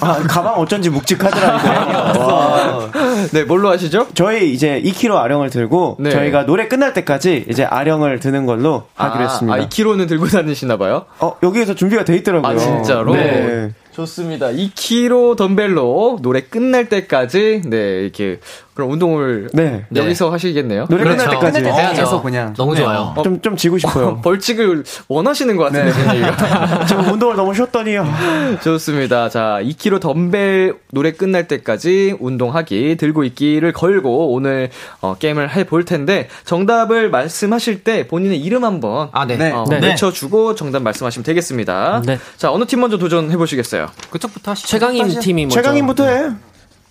[0.00, 2.24] 아, 가방 어쩐지 묵직하더라고요.
[2.26, 2.90] 와.
[3.32, 4.06] 네, 뭘로 하시죠?
[4.14, 6.10] 저희 이제 2kg 아령을 들고 네.
[6.10, 9.58] 저희가 노래 끝날 때까지 이제 아령을 드는 걸로 하기로 했습니다.
[9.58, 11.04] 아, 2kg는 들고 다니시나 봐요?
[11.18, 12.52] 어, 여기에서 준비가 돼 있더라고요.
[12.52, 13.12] 아, 진짜로?
[13.14, 13.72] 네.
[13.92, 14.48] 좋습니다.
[14.48, 18.38] 2kg 덤벨로 노래 끝날 때까지 네, 이렇게
[18.74, 19.84] 그럼 운동을 네.
[19.94, 20.86] 여기서 하시겠네요.
[20.88, 21.60] 노래 끝날 때까지.
[21.62, 22.22] 해야죠.
[22.22, 22.54] 그냥.
[22.56, 23.12] 너무 좋아요.
[23.14, 24.20] 어, 좀, 좀 지고 싶어요.
[24.24, 26.86] 벌칙을 원하시는 것 같은데, 저희가.
[26.86, 27.98] 저 운동을 너무 쉬었더니.
[27.98, 29.28] 아, 좋습니다.
[29.28, 34.70] 자, 2kg 덤벨 노래 끝날 때까지 운동하기, 들고 있기를 걸고 오늘
[35.02, 39.36] 어, 게임을 해 볼 텐데 정답을 말씀하실 때 본인의 이름 한번 아, 네.
[39.36, 39.52] 네.
[39.52, 39.78] 어, 네.
[39.80, 42.02] 외쳐주고 정답 말씀하시면 되겠습니다.
[42.06, 42.18] 네.
[42.38, 43.79] 자, 어느 팀 먼저 도전해 보시겠어요?
[44.10, 44.68] 그쪽부터 하시죠.
[44.68, 45.56] 최강임 팀이 먼저.
[45.56, 46.30] 최강님부터 해.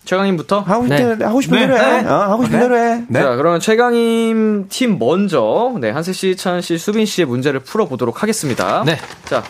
[0.06, 0.62] 최강님부터?
[0.62, 1.18] 하고 싶은, 네.
[1.18, 1.68] 대로, 하고 싶은 네.
[1.68, 2.02] 대로 해.
[2.02, 2.10] 네.
[2.10, 3.06] 어, 하고 싶은 대로 해.
[3.14, 8.24] 자, 그러면 최강임 팀 먼저, 네, 한세 씨, 찬 씨, 수빈 씨의 문제를 풀어 보도록
[8.24, 8.84] 하겠습니다.
[8.86, 8.98] 네.
[9.26, 9.44] 자,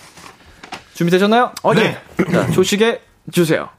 [0.96, 1.54] 준비되셨나요?
[1.64, 1.98] 어, 네.
[2.32, 3.70] 자, 조식에 주세요.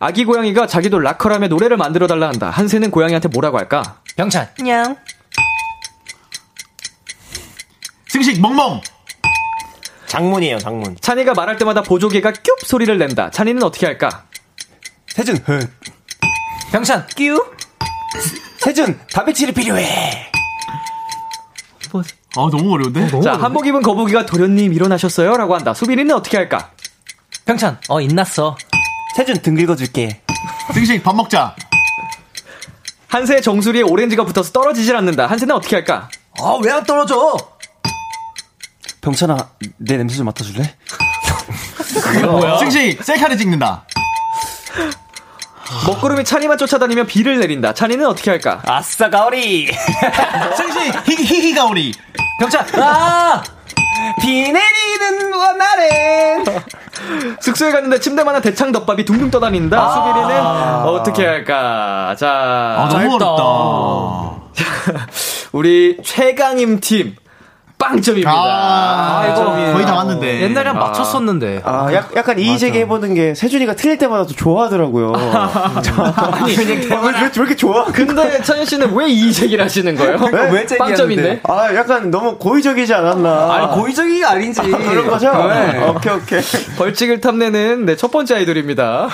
[0.00, 2.50] 아기 고양이가 자기도 락커라며 노래를 만들어 달라 한다.
[2.50, 4.00] 한세는 고양이한테 뭐라고 할까?
[4.16, 4.48] 병찬.
[8.08, 8.80] 승식 멍멍.
[10.18, 10.96] 장문이에요, 장문.
[11.00, 13.30] 찬이가 말할 때마다 보조개가 뀨 소리를 낸다.
[13.30, 14.24] 찬이는 어떻게 할까?
[15.08, 15.68] 세준, 흑.
[16.70, 17.06] 병찬.
[17.16, 17.44] 끼우.
[18.58, 20.30] 세준, 단백질이 필요해.
[22.36, 23.08] 아 너무 어려운데?
[23.22, 25.36] 자, 한복 입은 거북이가 도련님 일어나셨어요?
[25.36, 25.74] 라고 한다.
[25.74, 26.70] 수빈이는 어떻게 할까?
[27.44, 27.78] 병찬.
[27.88, 28.56] 어, 인났어.
[29.16, 30.20] 세준, 등 긁어줄게.
[30.72, 31.54] 승식 밥 먹자.
[33.08, 35.26] 한세의 정수리에 오렌지가 붙어서 떨어지질 않는다.
[35.26, 36.08] 한세는 어떻게 할까?
[36.40, 37.36] 아, 왜 안 떨어져?
[39.04, 39.36] 병찬아,
[39.76, 40.74] 내 냄새 좀 맡아줄래?
[42.58, 43.84] 승식 셀카를 찍는다.
[45.86, 47.74] 먹구름이 찬이만 쫓아다니며 비를 내린다.
[47.74, 48.62] 찬이는 어떻게 할까?
[48.66, 49.70] 아싸, 가오리!
[50.56, 51.92] 승식 히, 히히 가오리.
[52.40, 52.66] 병찬.
[52.80, 53.42] 아!
[54.22, 56.44] 비 내리는 날엔.
[57.40, 59.92] 숙소에 갔는데 침대만한 대창 덮밥이 둥둥 떠다닌다.
[59.92, 60.42] 수빈이는
[60.86, 62.16] 어떻게 할까?
[62.18, 65.06] 자, 아 너무 어렵다.
[65.52, 67.16] 우리 최강임 팀
[67.88, 68.30] 빵점입니다.
[68.32, 70.42] 아, 이거 거의 다 왔는데.
[70.42, 71.62] 옛날에 한 맞췄었는데.
[71.64, 75.12] 아, 약, 약간 이의제기 해보는 게 세준이가 틀릴 때마다 또 좋아하더라고요.
[75.14, 77.84] 아니, 왜, 왜, 왜 이렇게 좋아?
[77.84, 80.18] 근데 찬희 씨는 왜 이의제기를 하시는 거예요?
[80.52, 81.40] 왜 빵점인데?
[81.44, 83.54] 아, 약간 너무 고의적이지 않았나.
[83.54, 84.62] 아니, 고의적이가 아니지.
[84.62, 85.32] 그런 거죠?
[85.48, 85.86] 네.
[85.88, 86.40] 오케이, 오케이.
[86.76, 89.08] 벌칙을 탐내는 네, 첫 번째 아이돌입니다.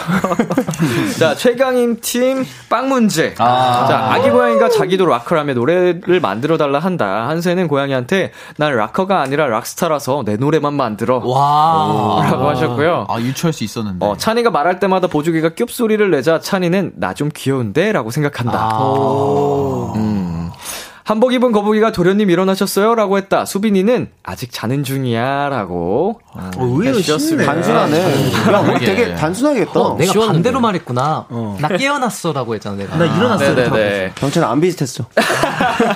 [1.19, 3.35] 자, 최강임 팀빵 문제.
[3.35, 7.29] 자, 아기 고양이가 자기도 락커라며 노래를 만들어 달라 한다.
[7.29, 11.23] 한세는 고양이한테 난 락커가 아니라 락스타라서 내 노래만 만들어.
[11.25, 12.21] 와.
[12.31, 13.07] 라고 하셨고요.
[13.09, 14.05] 아 유추할 수 있었는데.
[14.05, 17.91] 어, 찬이가 말할 때마다 보조개가 뀨 소리를 내자 찬이는 나 좀 귀여운데?
[17.93, 18.69] 라고 생각한다.
[19.97, 20.20] 음.
[21.11, 22.95] 한복 입은 거북이가 도련님 일어나셨어요?
[22.95, 23.45] 라고 했다.
[23.45, 25.49] 수빈이는 아직 자는 중이야.
[25.49, 26.21] 라고.
[26.35, 27.53] 어, 해주셨습니다.
[27.53, 28.33] 단순하네.
[28.53, 28.87] 야, 우리.
[28.87, 29.81] 되게 단순하게 했다.
[29.81, 30.35] 어, 내가 쉬웠는데.
[30.35, 31.27] 반대로 말했구나.
[31.59, 32.97] 나 깨어났어 라고 했잖아, 내가.
[32.97, 33.55] 나 일어났어.
[33.55, 34.13] 네네네.
[34.15, 35.05] 병찬 안 비슷했어.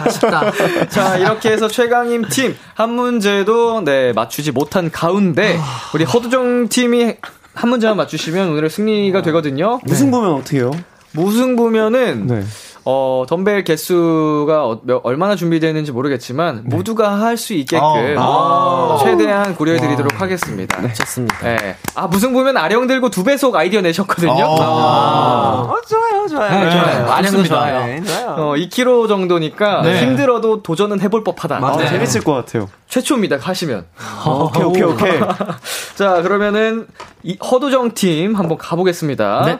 [0.04, 0.50] 아쉽다.
[0.90, 5.56] 자, 이렇게 해서 최강임 팀 한 문제도 네, 맞추지 못한 가운데
[5.94, 7.14] 우리 허두정 팀이
[7.54, 9.78] 한 문제만 맞추시면 오늘의 승리가 되거든요.
[9.84, 10.72] 무슨 보면 어떻게 해요?
[11.12, 12.42] 무승부면은 네.
[12.86, 19.80] 어, 덤벨 개수가 어- 몇- 얼마나 준비되는지 모르겠지만 모두가 할 수 있게끔 어, 최대한 고려해
[19.80, 20.92] 드리도록 하겠습니다.
[20.92, 21.38] 좋습니다.
[21.42, 21.76] 네.
[21.94, 24.32] 아 무승부면 아령 들고 두 배속 아이디어 내셨거든요.
[24.32, 25.66] 아.
[25.68, 26.64] 어, 좋아요, 좋아요.
[26.64, 27.06] 네, 좋아요.
[27.10, 27.54] 아령도 좋습니다.
[27.56, 27.86] 좋아요.
[27.86, 28.26] 네, 좋아요.
[28.38, 30.00] 어, 2kg 정도니까 네.
[30.02, 31.56] 힘들어도 도전은 해볼 법하다.
[31.62, 31.88] 아, 네.
[31.88, 32.68] 재밌을 것 같아요.
[32.88, 33.38] 최초입니다.
[33.40, 33.86] 하시면.
[34.26, 35.20] 오케이, 오케이, 오케이.
[35.96, 36.86] 자, 그러면은
[37.22, 39.42] 이 허도정 팀 한번 가보겠습니다.
[39.46, 39.58] 네.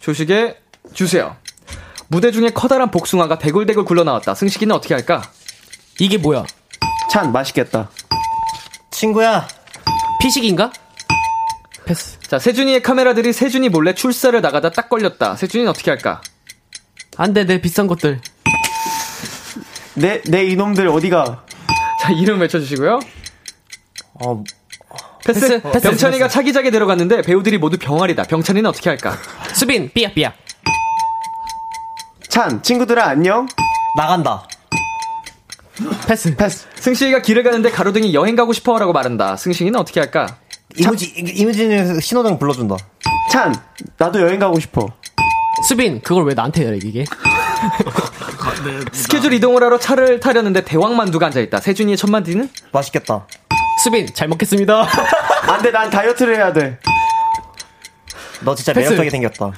[0.00, 0.58] 조식에
[0.92, 1.36] 주세요.
[2.08, 4.34] 무대 중에 커다란 복숭아가 대굴대굴 굴러 나왔다.
[4.34, 5.22] 승식이는 어떻게 할까?
[5.98, 6.44] 이게 뭐야?
[7.10, 7.90] 찬, 맛있겠다.
[8.90, 9.46] 친구야,
[10.20, 10.72] 피식인가?
[11.84, 12.18] 패스.
[12.20, 15.36] 자, 세준이의 카메라들이 세준이 몰래 출사를 나가다 딱 걸렸다.
[15.36, 16.20] 세준이는 어떻게 할까?
[17.16, 18.20] 안 돼, 내 비싼 것들.
[19.94, 21.44] 내, 내 이놈들 어디가?
[22.00, 23.00] 자, 이름 외쳐주시고요.
[24.14, 24.44] 어,
[25.24, 25.40] 패스.
[25.40, 28.24] 패스, 패스, 병찬이가 차기작에 들어갔는데 배우들이 모두 병아리다.
[28.24, 29.16] 병찬이는 어떻게 할까?
[29.54, 30.36] 수빈, 삐약, 삐약.
[32.36, 33.48] 찬, 친구들아, 안녕?
[33.96, 34.46] 나간다.
[36.06, 36.36] 패스.
[36.36, 36.66] 패스.
[36.74, 39.38] 승식이가 길을 가는데 가로등이 여행 가고 싶어라고 말한다.
[39.38, 40.36] 승식이는 어떻게 할까?
[40.76, 42.76] 이무진, 이무진에서 신호등 불러준다.
[43.30, 43.54] 찬,
[43.96, 44.86] 나도 여행 가고 싶어.
[45.66, 47.06] 수빈, 그걸 왜 나한테 해, 이게?
[48.92, 51.60] 스케줄 이동을 하러 차를 타려는데 대왕만두가 앉아있다.
[51.60, 52.50] 세준이의 첫 만두는?
[52.70, 53.26] 맛있겠다.
[53.82, 54.86] 수빈, 잘 먹겠습니다.
[55.48, 56.78] 안 돼, 난 다이어트를 해야 돼.
[58.46, 58.90] 너 진짜 패스.
[58.90, 59.50] 매력적이 생겼다.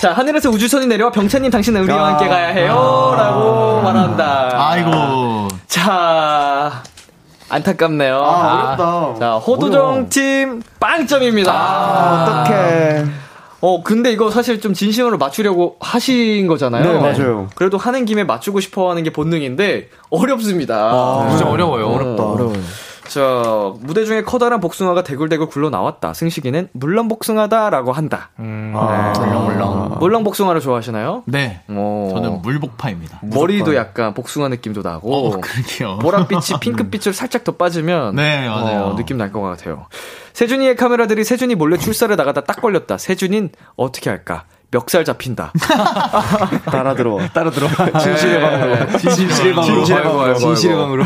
[0.00, 2.06] 자, 하늘에서 우주선이 내려와 병찬님 당신은 우리와 아.
[2.12, 3.14] 함께 가야 해요.
[3.18, 4.70] 라고 말한다.
[4.70, 5.48] 아이고.
[5.66, 6.84] 자,
[7.48, 8.14] 안타깝네요.
[8.14, 9.18] 아, 어렵다.
[9.18, 11.52] 자, 호두정 팀 빵점입니다.
[11.52, 13.04] 아, 어떡해.
[13.60, 16.92] 어, 근데 이거 사실 좀 진심으로 맞추려고 하신 거잖아요.
[16.92, 17.48] 네, 맞아요.
[17.56, 20.76] 그래도 하는 김에 맞추고 싶어 하는 게 본능인데, 어렵습니다.
[20.76, 21.88] 아, 진짜 어려워요.
[21.88, 22.22] 어렵다.
[22.22, 22.60] 어려워요.
[23.08, 26.12] 자, 무대 중에 커다란 복숭아가 대굴대굴 굴러 나왔다.
[26.14, 28.30] 승식이는 물렁 복숭아다라고 한다.
[28.36, 29.96] 아, 물렁 물렁.
[29.98, 31.22] 물렁 복숭아를 좋아하시나요?
[31.26, 31.62] 네.
[31.68, 32.10] 어.
[32.12, 33.20] 저는 물복파입니다.
[33.22, 35.14] 머리도 약간 복숭아 느낌도 나고.
[35.14, 35.98] 어, 그러게요.
[36.00, 38.82] 보랏빛이 핑크빛으로 살짝 더 빠지면 네, 맞아요.
[38.84, 39.86] 어, 느낌 날 것 같아요.
[40.32, 42.96] 세준이의 카메라들이 세준이 몰래 출사를 나가다 딱 걸렸다.
[42.98, 44.44] 세준인 어떻게 할까?
[44.70, 45.52] 멱살 잡힌다.
[46.70, 47.18] 따라 들어.
[47.32, 47.66] 따라 들어.
[47.98, 48.98] 진실의 방으로.
[48.98, 49.74] 진실의 방으로.
[49.84, 50.34] 진실의 방으로.
[50.34, 50.76] 진실의.
[50.76, 51.04] 방으로.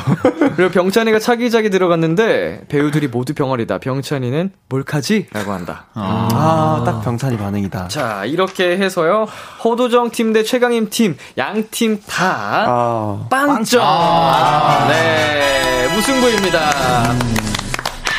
[0.56, 3.78] 그리고 병찬이가 차기작에 들어갔는데 배우들이 모두 병아리다.
[3.78, 5.28] 병찬이는 몰카지?
[5.32, 5.86] 라고 한다.
[5.94, 7.86] 아, 딱 병찬이 반응이다.
[7.88, 9.28] 자, 이렇게 해서요.
[9.64, 12.14] 호도정 팀 대 최강임 팀, 양 팀다
[12.66, 13.26] 아.
[13.30, 13.82] 빵점.
[14.88, 17.41] 네, 무승부입니다.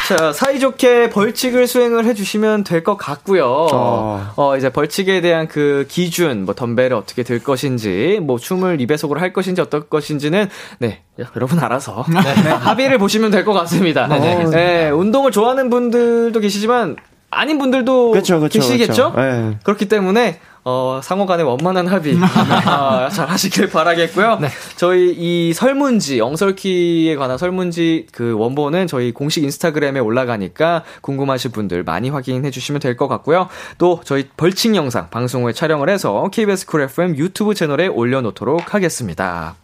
[0.08, 3.46] 자, 사이좋게 벌칙을 수행을 해주시면 될 것 같고요.
[3.72, 4.32] 어.
[4.36, 9.32] 어, 이제 벌칙에 대한 그 기준, 뭐, 덤벨을 어떻게 들 것인지, 뭐, 춤을 2배속으로 할
[9.32, 10.50] 것인지, 어떨 것인지는,
[10.80, 11.02] 네,
[11.38, 12.04] 여러분 알아서.
[12.12, 14.08] 네, 합의를 보시면 될 것 같습니다.
[14.08, 16.98] 네, 네, 네, 운동을 좋아하는 분들도 계시지만,
[17.30, 19.12] 아닌 분들도 그쵸, 그쵸, 계시겠죠?
[19.12, 19.14] 그쵸.
[19.16, 19.58] 네.
[19.64, 24.40] 그렇기 때문에 어, 상호 간의 원만한 합의 어, 잘 하시길 바라겠고요.
[24.78, 32.10] 저희 이 설문지 영설키에 관한 설문지 그 원본은 저희 공식 인스타그램에 올라가니까 궁금하신 분들 많이
[32.10, 33.50] 확인해 주시면 될 것 같고요.
[33.80, 39.56] 또 저희 벌칙 영상 방송 후에 촬영을 해서 KBS 쿨 FM 유튜브 채널에 올려놓도록 하겠습니다.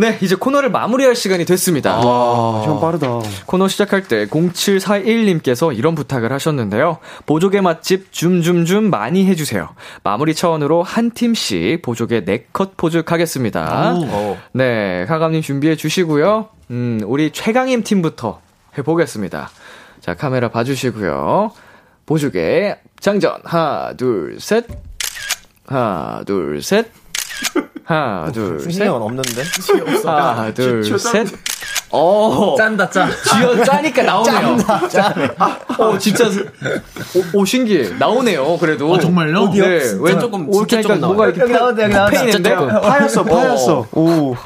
[0.00, 1.98] 네, 이제 코너를 마무리할 시간이 됐습니다.
[1.98, 3.20] 와, 시간 빠르다.
[3.44, 6.96] 코너 시작할 때 0741님께서 이런 부탁을 하셨는데요.
[7.26, 9.68] 보조개 맛집 줌줌줌 많이 해주세요.
[10.02, 13.94] 마무리 차원으로 한 팀씩 보조개 네컷 포즈 가겠습니다.
[13.94, 14.38] 오.
[14.54, 16.48] 네, 카감님 준비해 주시고요.
[16.70, 18.40] 음, 우리 최강임 팀부터
[18.78, 19.50] 해보겠습니다.
[20.00, 21.52] 자, 카메라 봐주시고요.
[22.06, 24.64] 보조개 장전 하나 둘 셋.
[25.66, 26.86] 하나 둘 셋.
[27.90, 28.72] 하나 둘 셋.
[28.72, 29.42] 승리형은 없는데?
[30.04, 31.26] 하나 둘 셋.
[31.90, 32.54] 어.
[32.56, 33.10] 짠다, 짠.
[33.10, 34.56] 쥐어 짜니까 나오네요.
[34.88, 35.30] 짠.
[35.76, 36.26] 어, 진짜.
[37.34, 37.94] 오, 오, 신기해.
[37.98, 38.92] 나오네요, 그래도.
[38.92, 39.40] 어, 정말요?
[39.40, 39.66] 어디요?
[39.66, 41.32] 네, 진짜 왜 조금, 이렇게 조금 뭐가 나와요.
[41.34, 42.06] 이렇게 나온다.
[42.06, 42.54] 페인인데?
[42.54, 43.86] 파였어, 파였어.
[43.90, 44.36] 오.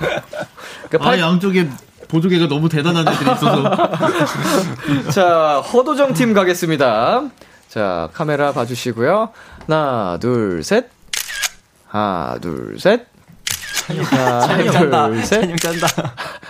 [0.89, 1.69] 그러니까 아, 양쪽에
[2.09, 3.77] 보조개가 너무 대단한 애들이 있어서.
[5.13, 7.25] 자, 허도정 팀 가겠습니다.
[7.69, 9.29] 자, 카메라 봐주시고요.
[9.69, 10.89] 하나, 둘, 셋.
[11.89, 13.13] 하나, 둘, 셋.
[13.87, 15.51] 하나, 둘, 셋.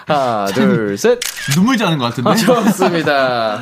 [0.06, 1.18] 하나, 둘, 셋.
[1.54, 2.30] 눈물 자는 것 같은데?
[2.30, 3.60] 아, 좋습니다.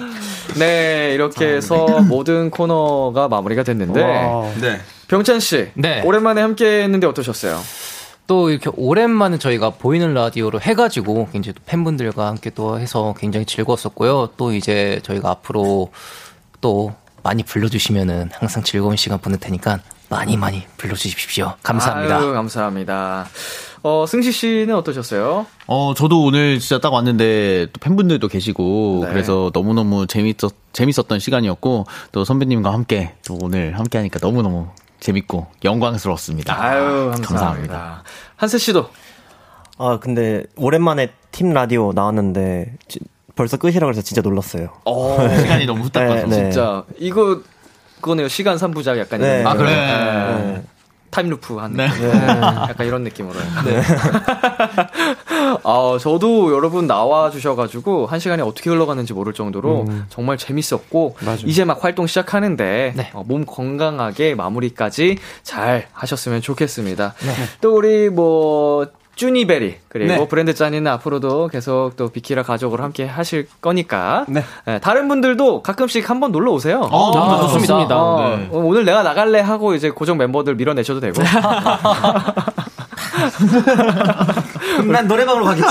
[0.57, 4.03] 네, 이렇게 해서 모든 코너가 마무리가 됐는데.
[4.03, 4.51] 와.
[4.61, 4.81] 네.
[5.09, 5.71] 병찬 씨.
[5.75, 6.03] 네.
[6.03, 7.61] 오랜만에 함께 했는데 어떠셨어요?
[8.27, 14.31] 또 이렇게 오랜만에 저희가 보이는 라디오로 해가지고 굉장히 또 팬분들과 함께 또 해서 굉장히 즐거웠었고요.
[14.37, 15.91] 또 이제 저희가 앞으로
[16.61, 19.81] 또 많이 불러주시면은 항상 즐거운 시간 보낼 테니까
[20.13, 21.55] 많이 많이 불러주십시오.
[21.63, 22.19] 감사합니다.
[22.19, 23.27] 아유, 감사합니다.
[23.83, 25.47] 어, 승시 씨는 어떠셨어요?
[25.67, 29.11] 어, 저도 오늘 진짜 딱 왔는데 또 팬분들도 계시고 네.
[29.11, 34.69] 그래서 너무너무 재밌었, 재밌었던 시간이었고 또 선배님과 함께 또 오늘 함께 하니까 너무너무
[35.01, 36.63] 재밌고 영광스러웠습니다.
[36.63, 38.05] 아유, 감사합니다.
[38.37, 38.89] 한세 씨도.
[39.79, 43.01] 아, 근데 오랜만에 팀 라디오 나왔는데 지-
[43.35, 44.69] 벌써 끝이라 그래서 진짜 놀랐어요.
[44.85, 46.27] 어, 시간이 너무 후딱 가서.
[46.27, 46.51] 네, 네.
[46.51, 47.41] 진짜 이거
[48.03, 48.29] 그거네요.
[48.29, 49.41] 시간 3부작 약간 네.
[49.41, 49.55] 이런 아.
[49.57, 50.39] 그래요?
[50.39, 50.53] 네.
[50.53, 50.63] 네.
[51.11, 51.89] time loop 한 네.
[51.89, 52.11] 느낌.
[52.11, 53.39] 약간 이런 느낌으로.
[53.67, 53.83] 네.
[55.63, 61.41] 아, 저도 여러분 나와 주셔가지고 한 시간이 어떻게 흘러가는지 모를 정도로 정말 재밌었고 맞아요.
[61.45, 63.11] 이제 막 활동 시작하는데 네.
[63.13, 67.13] 어, 몸 건강하게 마무리까지 잘 하셨으면 좋겠습니다.
[67.61, 70.29] 또 우리 뭐 쭈니베리 그리고 네.
[70.29, 74.43] 브랜드 짠이는 앞으로도 계속 또 비키라 가족으로 함께 하실 거니까 네.
[74.67, 76.81] 네, 다른 분들도 가끔씩 한번 놀러 오세요.
[76.91, 77.75] 어, 너무 아, 좋습니다.
[77.75, 78.03] 좋습니다.
[78.03, 78.49] 어, 네.
[78.51, 81.21] 오늘 내가 나갈래 하고 이제 고정 멤버들 밀어내셔도 되고.
[84.91, 85.69] 난 노래방으로 가겠지.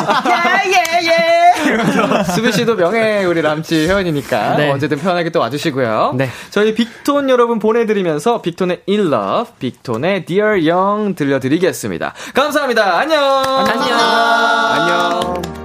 [2.34, 4.70] 수비 씨도 명예 우리 람치 회원이니까 네.
[4.72, 6.14] 언제든 편하게 또 와주시고요.
[6.16, 6.30] 네.
[6.50, 12.14] 저희 빅톤 여러분 보내드리면서 빅톤의 In Love, 빅톤의 Dear Young 들려드리겠습니다.
[12.34, 13.00] 감사합니다.
[13.00, 13.24] 안녕.
[13.24, 14.00] 안녕.
[14.00, 15.61] 안녕.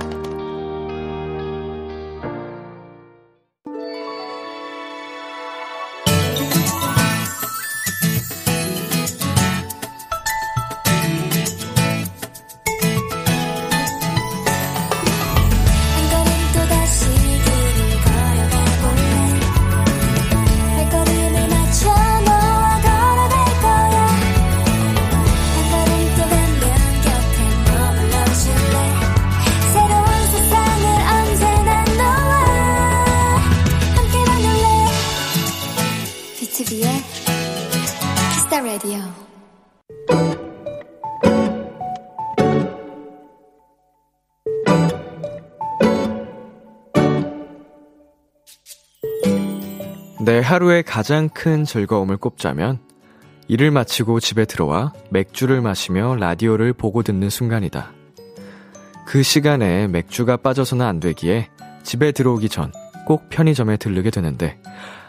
[50.27, 52.81] 내 하루의 가장 큰 즐거움을 꼽자면
[53.47, 57.93] 일을 마치고 집에 들어와 맥주를 마시며 라디오를 보고 듣는 순간이다.
[59.07, 61.49] 그 시간에 맥주가 빠져서는 안 되기에
[61.85, 62.73] 집에 들어오기 전
[63.07, 64.59] 꼭 편의점에 들르게 되는데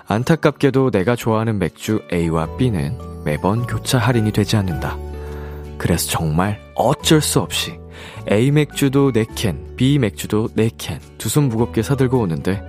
[0.05, 2.95] 안타깝게도 내가 좋아하는 맥주 A와 B는
[3.25, 4.95] 매번 교차 할인이 되지 않는다.
[5.79, 7.79] 그래서 정말 어쩔 수 없이
[8.31, 12.61] A 맥주도 4캔, B 맥주도 4캔 두 손 무겁게 사들고 오는데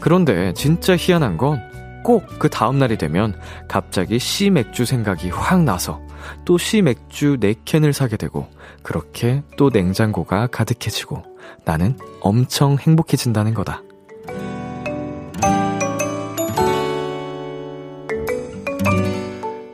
[0.00, 1.62] 그런데 진짜 희한한 건
[2.08, 3.38] 꼭 그 다음날이 되면
[3.68, 6.00] 갑자기 C 맥주 생각이 확 나서
[6.46, 8.48] 또 C 맥주 4캔을 사게 되고
[8.82, 11.22] 그렇게 또 냉장고가 가득해지고
[11.66, 13.82] 나는 엄청 행복해진다는 거다.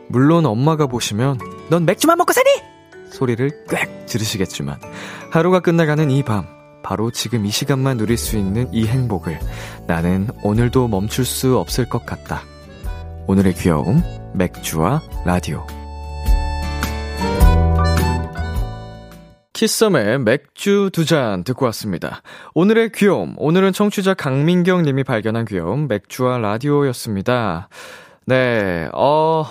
[0.08, 1.38] 물론 엄마가 보시면
[1.70, 2.50] 넌 맥주만 먹고 사니?
[3.10, 4.80] 소리를 꽥 지르시겠지만
[5.30, 9.40] 하루가 끝나가는 이 밤 바로 지금 이 시간만 누릴 수 있는 이 행복을
[9.88, 12.42] 나는 오늘도 멈출 수 없을 것 같다.
[13.26, 14.02] 오늘의 귀여움
[14.34, 15.66] 맥주와 라디오
[19.54, 22.22] 키썸의 맥주 두 잔 듣고 왔습니다.
[22.54, 27.68] 오늘의 귀여움, 오늘은 청취자 강민경 님이 발견한 귀여움, 맥주와 라디오였습니다.
[28.26, 29.46] 네, 어,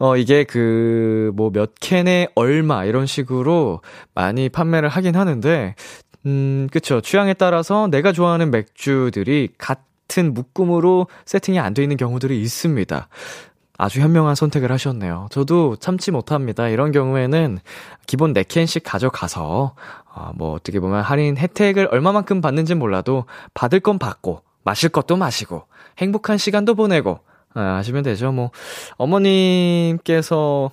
[0.00, 3.82] 어, 이게 그, 뭐, 몇 캔에 얼마, 이런 식으로
[4.14, 5.74] 많이 판매를 하긴 하는데,
[6.26, 7.02] 음, 그쵸.
[7.02, 13.08] 취향에 따라서 내가 좋아하는 맥주들이 같은 묶음으로 세팅이 안 돼 있는 경우들이 있습니다.
[13.76, 15.28] 아주 현명한 선택을 하셨네요.
[15.30, 16.68] 저도 참지 못합니다.
[16.68, 17.58] 이런 경우에는
[18.06, 19.74] 기본 4캔씩 가져가서,
[20.14, 25.64] 어, 뭐, 어떻게 보면 할인 혜택을 얼마만큼 받는지 몰라도 받을 건 받고, 마실 것도 마시고,
[25.98, 27.20] 행복한 시간도 보내고,
[27.54, 28.32] 아, 하시면 되죠.
[28.32, 28.50] 뭐,
[28.96, 30.70] 어머님께서,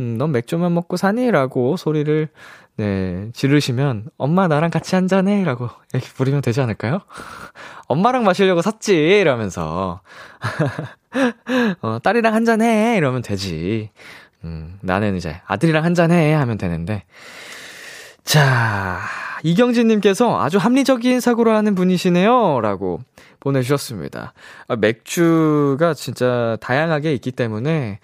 [0.00, 1.30] 음, 넌 맥주만 먹고 사니?
[1.30, 2.28] 라고 소리를,
[2.76, 5.44] 네, 지르시면, 엄마 나랑 같이 한잔해?
[5.44, 7.00] 라고 이렇게 부르면 되지 않을까요?
[7.88, 8.94] 엄마랑 마시려고 샀지?
[8.94, 10.00] 이러면서.
[11.82, 12.96] 어, 딸이랑 한잔해?
[12.96, 13.90] 이러면 되지.
[14.44, 16.32] 음, 나는 이제 아들이랑 한잔해?
[16.34, 17.04] 하면 되는데.
[18.24, 19.00] 자,
[19.42, 22.60] 이경진님께서 아주 합리적인 사고를 하는 분이시네요.
[22.60, 23.00] 라고
[23.40, 24.32] 보내주셨습니다.
[24.68, 27.98] 아, 맥주가 진짜 다양하게 있기 때문에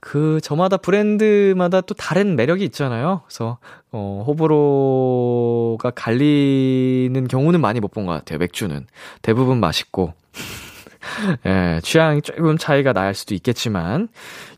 [0.00, 3.22] 그 저마다 브랜드마다 또 다른 매력이 있잖아요.
[3.26, 3.58] 그래서
[3.90, 8.38] 어 호불호가 갈리는 경우는 많이 못 본 것 같아요.
[8.38, 8.86] 맥주는
[9.22, 10.14] 대부분 맛있고
[11.46, 14.08] 예, 취향이 조금 차이가 날 수도 있겠지만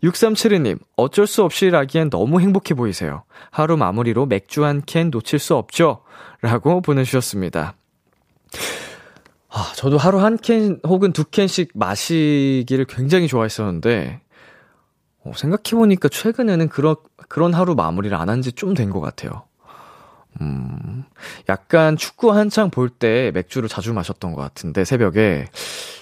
[0.02, 3.22] 6372님 어쩔 수 없이 라기엔 너무 행복해 보이세요.
[3.50, 6.02] 하루 마무리로 맥주 한 캔 놓칠 수 없죠?
[6.42, 7.74] 라고 보내주셨습니다.
[9.52, 14.20] 아, 저도 하루 한 캔 혹은 두 캔씩 마시기를 굉장히 좋아했었는데
[15.24, 16.96] 어, 생각해보니까 최근에는 그런,
[17.28, 19.44] 그런 하루 마무리를 안 한 지 좀 된 것 같아요.
[20.40, 21.04] 음,
[21.48, 25.46] 약간 축구 한창 볼 때 맥주를 자주 마셨던 것 같은데, 새벽에.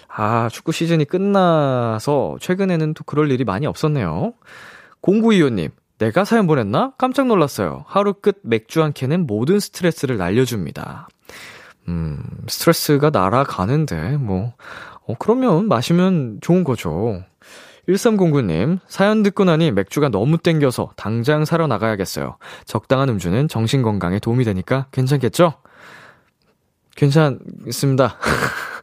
[0.09, 4.35] 아, 축구 시즌이 끝나서 최근에는 또 그럴 일이 많이 없었네요.
[5.03, 6.93] 0925님, 내가 사연 보냈나?
[6.99, 7.85] 깜짝 놀랐어요.
[7.89, 11.09] 하루 끝 맥주 한 캔은 모든 스트레스를 날려줍니다.
[11.89, 14.53] 음, 스트레스가 날아가는데, 뭐,
[15.07, 17.25] 어, 그러면 마시면 좋은 거죠.
[17.89, 22.37] 1309님, 사연 듣고 나니 맥주가 너무 땡겨서 당장 사러 나가야겠어요.
[22.67, 25.55] 적당한 음주는 정신 건강에 도움이 되니까 괜찮겠죠?
[26.95, 28.19] 괜찮습니다.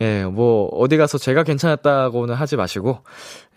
[0.00, 3.00] 예, 뭐, 어디 가서 제가 괜찮았다고는 하지 마시고,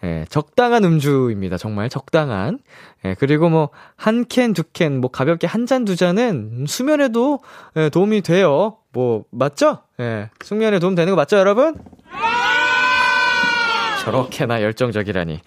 [0.04, 1.58] 예, 적당한 음주입니다.
[1.58, 2.60] 정말 적당한.
[3.06, 7.40] 예, 그리고 뭐, 한 캔, 두 캔, 뭐, 가볍게 한 잔, 두 잔은 수면에도
[7.78, 8.78] 예, 도움이 돼요.
[8.92, 9.80] 뭐, 맞죠?
[10.00, 11.76] 예, 숙면에 도움 되는 거 맞죠, 여러분?
[14.04, 15.40] 저렇게나 열정적이라니.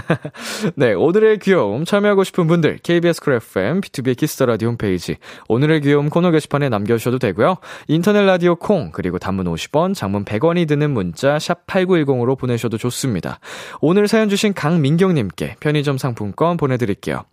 [0.76, 5.16] 네, 오늘의 귀여움 참여하고 싶은 분들 KBS 쿨 FM, B2B Kiss the 라디오 홈페이지
[5.48, 7.56] 오늘의 귀여움 코너 게시판에 남겨 주셔도 되고요.
[7.88, 13.38] 인터넷 라디오 콩 그리고 단문 50원, 장문 100원이 드는 문자 샵 #8910으로 보내셔도 좋습니다.
[13.80, 17.24] 오늘 사연 주신 강민경 님께 편의점 상품권 보내 드릴게요.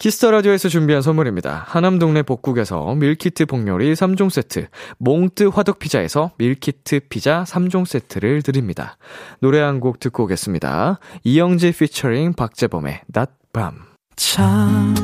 [0.00, 1.64] Kiss the 라디오에서 준비한 선물입니다.
[1.68, 8.96] 하남 동네 복국에서 밀키트 복요리 3종 세트, 몽뜨 화덕 피자에서 밀키트 피자 3종 세트를 드립니다.
[9.40, 10.98] 노래 한 곡 듣고 오겠습니다.
[11.24, 13.74] 이영지 피처링 박재범의 낮밤.
[14.16, 14.94] 참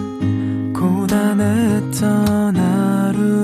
[0.75, 3.43] 고단했던 하루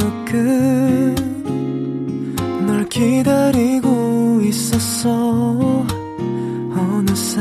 [2.56, 5.84] 끝널 기다리고 있었어
[6.74, 7.40] 어느새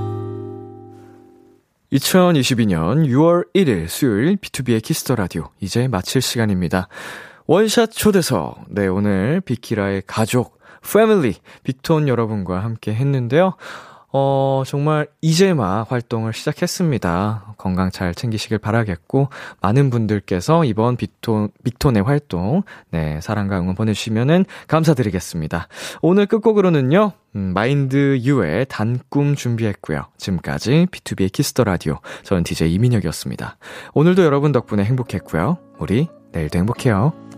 [1.91, 6.87] 2022년 6월 1일 수요일 B2B의 Kiss the 라디오 이제 마칠 시간입니다.
[7.47, 8.67] 원샷 초대석.
[8.69, 13.55] 네, 오늘 비키라의 가족, 패밀리, 빅톤 여러분과 함께 했는데요.
[14.13, 17.55] 어, 정말 이제 막 활동을 시작했습니다.
[17.57, 19.29] 건강 잘 챙기시길 바라겠고,
[19.61, 25.67] 많은 분들께서 이번 빅톤, 빅톤의 활동, 네, 사랑과 응원 보내주시면은 감사드리겠습니다.
[26.01, 30.07] 오늘 끝곡으로는요, 음, Mind U의 단꿈 준비했고요.
[30.17, 31.99] 지금까지 B2B의 Kiss the 라디오.
[32.23, 33.57] 저는 DJ 이민혁이었습니다.
[33.93, 35.57] 오늘도 여러분 덕분에 행복했고요.
[35.79, 37.30] 우리 내일도 행복해요.